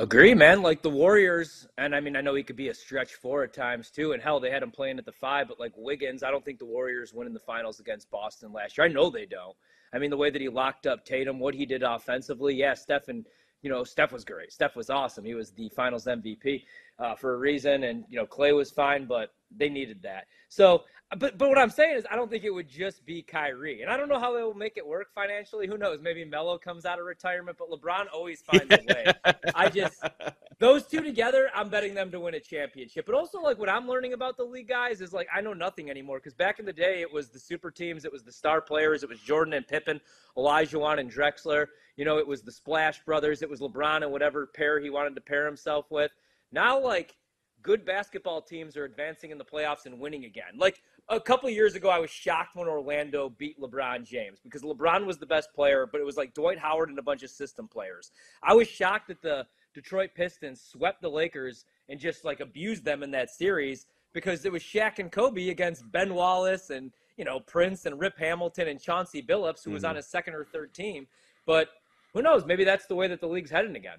Agree, 0.00 0.32
man. 0.32 0.62
Like 0.62 0.82
the 0.82 0.90
Warriors, 0.90 1.66
and 1.76 1.92
I 1.92 1.98
mean, 1.98 2.14
I 2.14 2.20
know 2.20 2.36
he 2.36 2.44
could 2.44 2.54
be 2.54 2.68
a 2.68 2.74
stretch 2.74 3.14
four 3.14 3.42
at 3.42 3.52
times 3.52 3.90
too. 3.90 4.12
And 4.12 4.22
hell, 4.22 4.38
they 4.38 4.50
had 4.50 4.62
him 4.62 4.70
playing 4.70 4.98
at 4.98 5.04
the 5.04 5.10
five, 5.10 5.48
but 5.48 5.58
like 5.58 5.72
Wiggins, 5.76 6.22
I 6.22 6.30
don't 6.30 6.44
think 6.44 6.60
the 6.60 6.66
Warriors 6.66 7.12
win 7.12 7.26
in 7.26 7.34
the 7.34 7.40
finals 7.40 7.80
against 7.80 8.08
Boston 8.08 8.52
last 8.52 8.78
year. 8.78 8.84
I 8.84 8.90
know 8.90 9.10
they 9.10 9.26
don't. 9.26 9.56
I 9.92 9.98
mean, 9.98 10.10
the 10.10 10.16
way 10.16 10.30
that 10.30 10.40
he 10.40 10.48
locked 10.48 10.86
up 10.86 11.04
Tatum, 11.04 11.40
what 11.40 11.54
he 11.54 11.66
did 11.66 11.82
offensively, 11.82 12.54
yeah, 12.54 12.74
Steph 12.74 13.08
and 13.08 13.26
you 13.62 13.70
know, 13.70 13.82
Steph 13.82 14.12
was 14.12 14.24
great. 14.24 14.52
Steph 14.52 14.76
was 14.76 14.88
awesome. 14.88 15.24
He 15.24 15.34
was 15.34 15.50
the 15.50 15.68
finals 15.70 16.04
MVP 16.06 16.62
uh, 17.00 17.16
for 17.16 17.34
a 17.34 17.38
reason, 17.38 17.82
and 17.82 18.04
you 18.08 18.18
know, 18.18 18.26
Clay 18.26 18.52
was 18.52 18.70
fine, 18.70 19.04
but 19.04 19.34
they 19.56 19.68
needed 19.68 20.00
that. 20.02 20.26
So, 20.48 20.84
but 21.16 21.38
but 21.38 21.48
what 21.48 21.58
I'm 21.58 21.70
saying 21.70 21.96
is, 21.96 22.04
I 22.10 22.16
don't 22.16 22.30
think 22.30 22.44
it 22.44 22.50
would 22.50 22.68
just 22.68 23.06
be 23.06 23.22
Kyrie, 23.22 23.80
and 23.80 23.90
I 23.90 23.96
don't 23.96 24.10
know 24.10 24.18
how 24.18 24.34
they 24.34 24.42
will 24.42 24.52
make 24.52 24.76
it 24.76 24.86
work 24.86 25.08
financially. 25.14 25.66
Who 25.66 25.78
knows? 25.78 26.00
Maybe 26.02 26.24
Melo 26.24 26.58
comes 26.58 26.84
out 26.84 26.98
of 26.98 27.06
retirement, 27.06 27.56
but 27.58 27.70
LeBron 27.70 28.06
always 28.12 28.42
finds 28.42 28.74
a 28.74 28.80
way. 28.86 29.34
I 29.54 29.70
just 29.70 30.02
those 30.58 30.86
two 30.86 31.00
together, 31.02 31.50
I'm 31.54 31.70
betting 31.70 31.94
them 31.94 32.10
to 32.10 32.20
win 32.20 32.34
a 32.34 32.40
championship. 32.40 33.06
But 33.06 33.14
also, 33.14 33.40
like 33.40 33.58
what 33.58 33.70
I'm 33.70 33.88
learning 33.88 34.12
about 34.12 34.36
the 34.36 34.44
league 34.44 34.68
guys 34.68 35.00
is 35.00 35.14
like 35.14 35.28
I 35.34 35.40
know 35.40 35.54
nothing 35.54 35.88
anymore 35.88 36.18
because 36.18 36.34
back 36.34 36.58
in 36.58 36.66
the 36.66 36.74
day 36.74 37.00
it 37.00 37.10
was 37.10 37.28
the 37.28 37.38
super 37.38 37.70
teams, 37.70 38.04
it 38.04 38.12
was 38.12 38.22
the 38.22 38.32
star 38.32 38.60
players, 38.60 39.02
it 39.02 39.08
was 39.08 39.20
Jordan 39.20 39.54
and 39.54 39.66
Pippen, 39.66 40.00
Olajuwon 40.36 41.00
and 41.00 41.10
Drexler. 41.10 41.68
You 41.96 42.04
know, 42.04 42.18
it 42.18 42.26
was 42.26 42.42
the 42.42 42.52
Splash 42.52 43.02
Brothers, 43.04 43.40
it 43.40 43.48
was 43.48 43.60
LeBron 43.60 44.02
and 44.02 44.12
whatever 44.12 44.46
pair 44.46 44.78
he 44.78 44.90
wanted 44.90 45.14
to 45.14 45.22
pair 45.22 45.46
himself 45.46 45.86
with. 45.90 46.10
Now, 46.52 46.78
like 46.78 47.16
good 47.62 47.84
basketball 47.84 48.40
teams 48.40 48.76
are 48.76 48.84
advancing 48.84 49.30
in 49.30 49.38
the 49.38 49.44
playoffs 49.44 49.86
and 49.86 49.98
winning 49.98 50.24
again. 50.24 50.56
Like 50.56 50.82
a 51.08 51.20
couple 51.20 51.48
years 51.50 51.74
ago, 51.74 51.88
I 51.88 51.98
was 51.98 52.10
shocked 52.10 52.54
when 52.56 52.68
Orlando 52.68 53.28
beat 53.30 53.60
LeBron 53.60 54.04
James 54.04 54.38
because 54.40 54.62
LeBron 54.62 55.06
was 55.06 55.18
the 55.18 55.26
best 55.26 55.52
player, 55.54 55.86
but 55.90 56.00
it 56.00 56.04
was 56.04 56.16
like 56.16 56.34
Dwight 56.34 56.58
Howard 56.58 56.88
and 56.90 56.98
a 56.98 57.02
bunch 57.02 57.22
of 57.22 57.30
system 57.30 57.66
players. 57.68 58.12
I 58.42 58.54
was 58.54 58.68
shocked 58.68 59.08
that 59.08 59.22
the 59.22 59.46
Detroit 59.74 60.10
Pistons 60.14 60.60
swept 60.60 61.02
the 61.02 61.10
Lakers 61.10 61.64
and 61.88 61.98
just 61.98 62.24
like 62.24 62.40
abused 62.40 62.84
them 62.84 63.02
in 63.02 63.10
that 63.12 63.30
series 63.30 63.86
because 64.12 64.44
it 64.44 64.52
was 64.52 64.62
Shaq 64.62 64.98
and 64.98 65.10
Kobe 65.12 65.48
against 65.48 65.90
Ben 65.92 66.14
Wallace 66.14 66.70
and 66.70 66.92
you 67.16 67.24
know 67.24 67.40
Prince 67.40 67.86
and 67.86 67.98
Rip 67.98 68.16
Hamilton 68.18 68.68
and 68.68 68.80
Chauncey 68.80 69.22
Billups, 69.22 69.64
who 69.64 69.70
was 69.72 69.82
Mhm. 69.82 69.90
on 69.90 69.96
his 69.96 70.06
second 70.06 70.34
or 70.34 70.44
third 70.44 70.72
team. 70.72 71.06
But 71.46 71.68
who 72.12 72.22
knows? 72.22 72.44
Maybe 72.44 72.64
that's 72.64 72.86
the 72.86 72.94
way 72.94 73.08
that 73.08 73.20
the 73.20 73.28
league's 73.28 73.50
heading 73.50 73.76
again. 73.76 73.98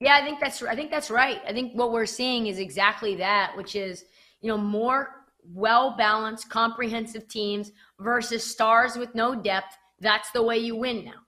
Yeah, 0.00 0.16
I 0.16 0.24
think 0.24 0.38
that's 0.40 0.62
I 0.62 0.76
think 0.76 0.90
that's 0.90 1.10
right. 1.10 1.40
I 1.46 1.52
think 1.52 1.72
what 1.72 1.92
we're 1.92 2.06
seeing 2.06 2.46
is 2.46 2.58
exactly 2.58 3.16
that, 3.16 3.56
which 3.56 3.74
is 3.74 4.04
you 4.40 4.48
know 4.48 4.58
more 4.58 5.26
well 5.52 5.96
balanced, 5.96 6.48
comprehensive 6.48 7.26
teams 7.26 7.72
versus 7.98 8.44
stars 8.44 8.96
with 8.96 9.14
no 9.14 9.34
depth. 9.34 9.76
That's 10.00 10.30
the 10.30 10.42
way 10.42 10.58
you 10.58 10.76
win 10.76 11.04
now. 11.04 11.20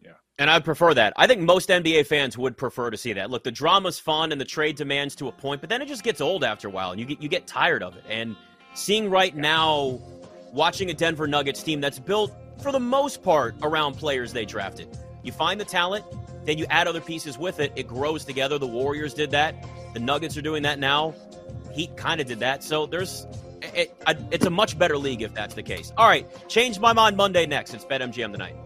Yeah, 0.00 0.12
and 0.38 0.48
I'd 0.48 0.64
prefer 0.64 0.94
that. 0.94 1.12
I 1.16 1.26
think 1.26 1.42
most 1.42 1.68
NBA 1.68 2.06
fans 2.06 2.38
would 2.38 2.56
prefer 2.56 2.90
to 2.90 2.96
see 2.96 3.12
that. 3.12 3.30
Look, 3.30 3.44
the 3.44 3.50
drama's 3.50 3.98
fun 3.98 4.32
and 4.32 4.40
the 4.40 4.46
trade 4.46 4.76
demands 4.76 5.14
to 5.16 5.28
a 5.28 5.32
point, 5.32 5.60
but 5.60 5.68
then 5.68 5.82
it 5.82 5.88
just 5.88 6.04
gets 6.04 6.22
old 6.22 6.44
after 6.44 6.68
a 6.68 6.70
while, 6.70 6.92
and 6.92 7.00
you 7.00 7.04
get 7.04 7.20
you 7.20 7.28
get 7.28 7.46
tired 7.46 7.82
of 7.82 7.94
it. 7.96 8.04
And 8.08 8.36
seeing 8.72 9.10
right 9.10 9.36
now, 9.36 10.00
watching 10.50 10.88
a 10.88 10.94
Denver 10.94 11.26
Nuggets 11.26 11.62
team 11.62 11.82
that's 11.82 11.98
built 11.98 12.34
for 12.62 12.72
the 12.72 12.80
most 12.80 13.22
part 13.22 13.54
around 13.62 13.94
players 13.94 14.32
they 14.32 14.46
drafted. 14.46 14.88
You 15.22 15.32
find 15.32 15.60
the 15.60 15.64
talent, 15.64 16.04
then 16.44 16.58
you 16.58 16.66
add 16.70 16.88
other 16.88 17.00
pieces 17.00 17.38
with 17.38 17.60
it. 17.60 17.72
It 17.76 17.86
grows 17.86 18.24
together. 18.24 18.58
The 18.58 18.66
Warriors 18.66 19.14
did 19.14 19.30
that. 19.32 19.54
The 19.94 20.00
Nuggets 20.00 20.36
are 20.36 20.42
doing 20.42 20.62
that 20.64 20.78
now. 20.78 21.14
Heat 21.72 21.96
kind 21.96 22.20
of 22.20 22.26
did 22.26 22.40
that. 22.40 22.62
So 22.62 22.86
there's 22.86 23.26
it, 23.62 23.94
it, 24.06 24.18
it's 24.30 24.46
a 24.46 24.50
much 24.50 24.78
better 24.78 24.98
league 24.98 25.22
if 25.22 25.34
that's 25.34 25.54
the 25.54 25.62
case. 25.62 25.92
All 25.96 26.06
right, 26.06 26.26
change 26.48 26.78
my 26.78 26.92
mind 26.92 27.16
Monday 27.16 27.46
next. 27.46 27.74
It's 27.74 27.84
BetMGM 27.84 28.32
tonight. 28.32 28.56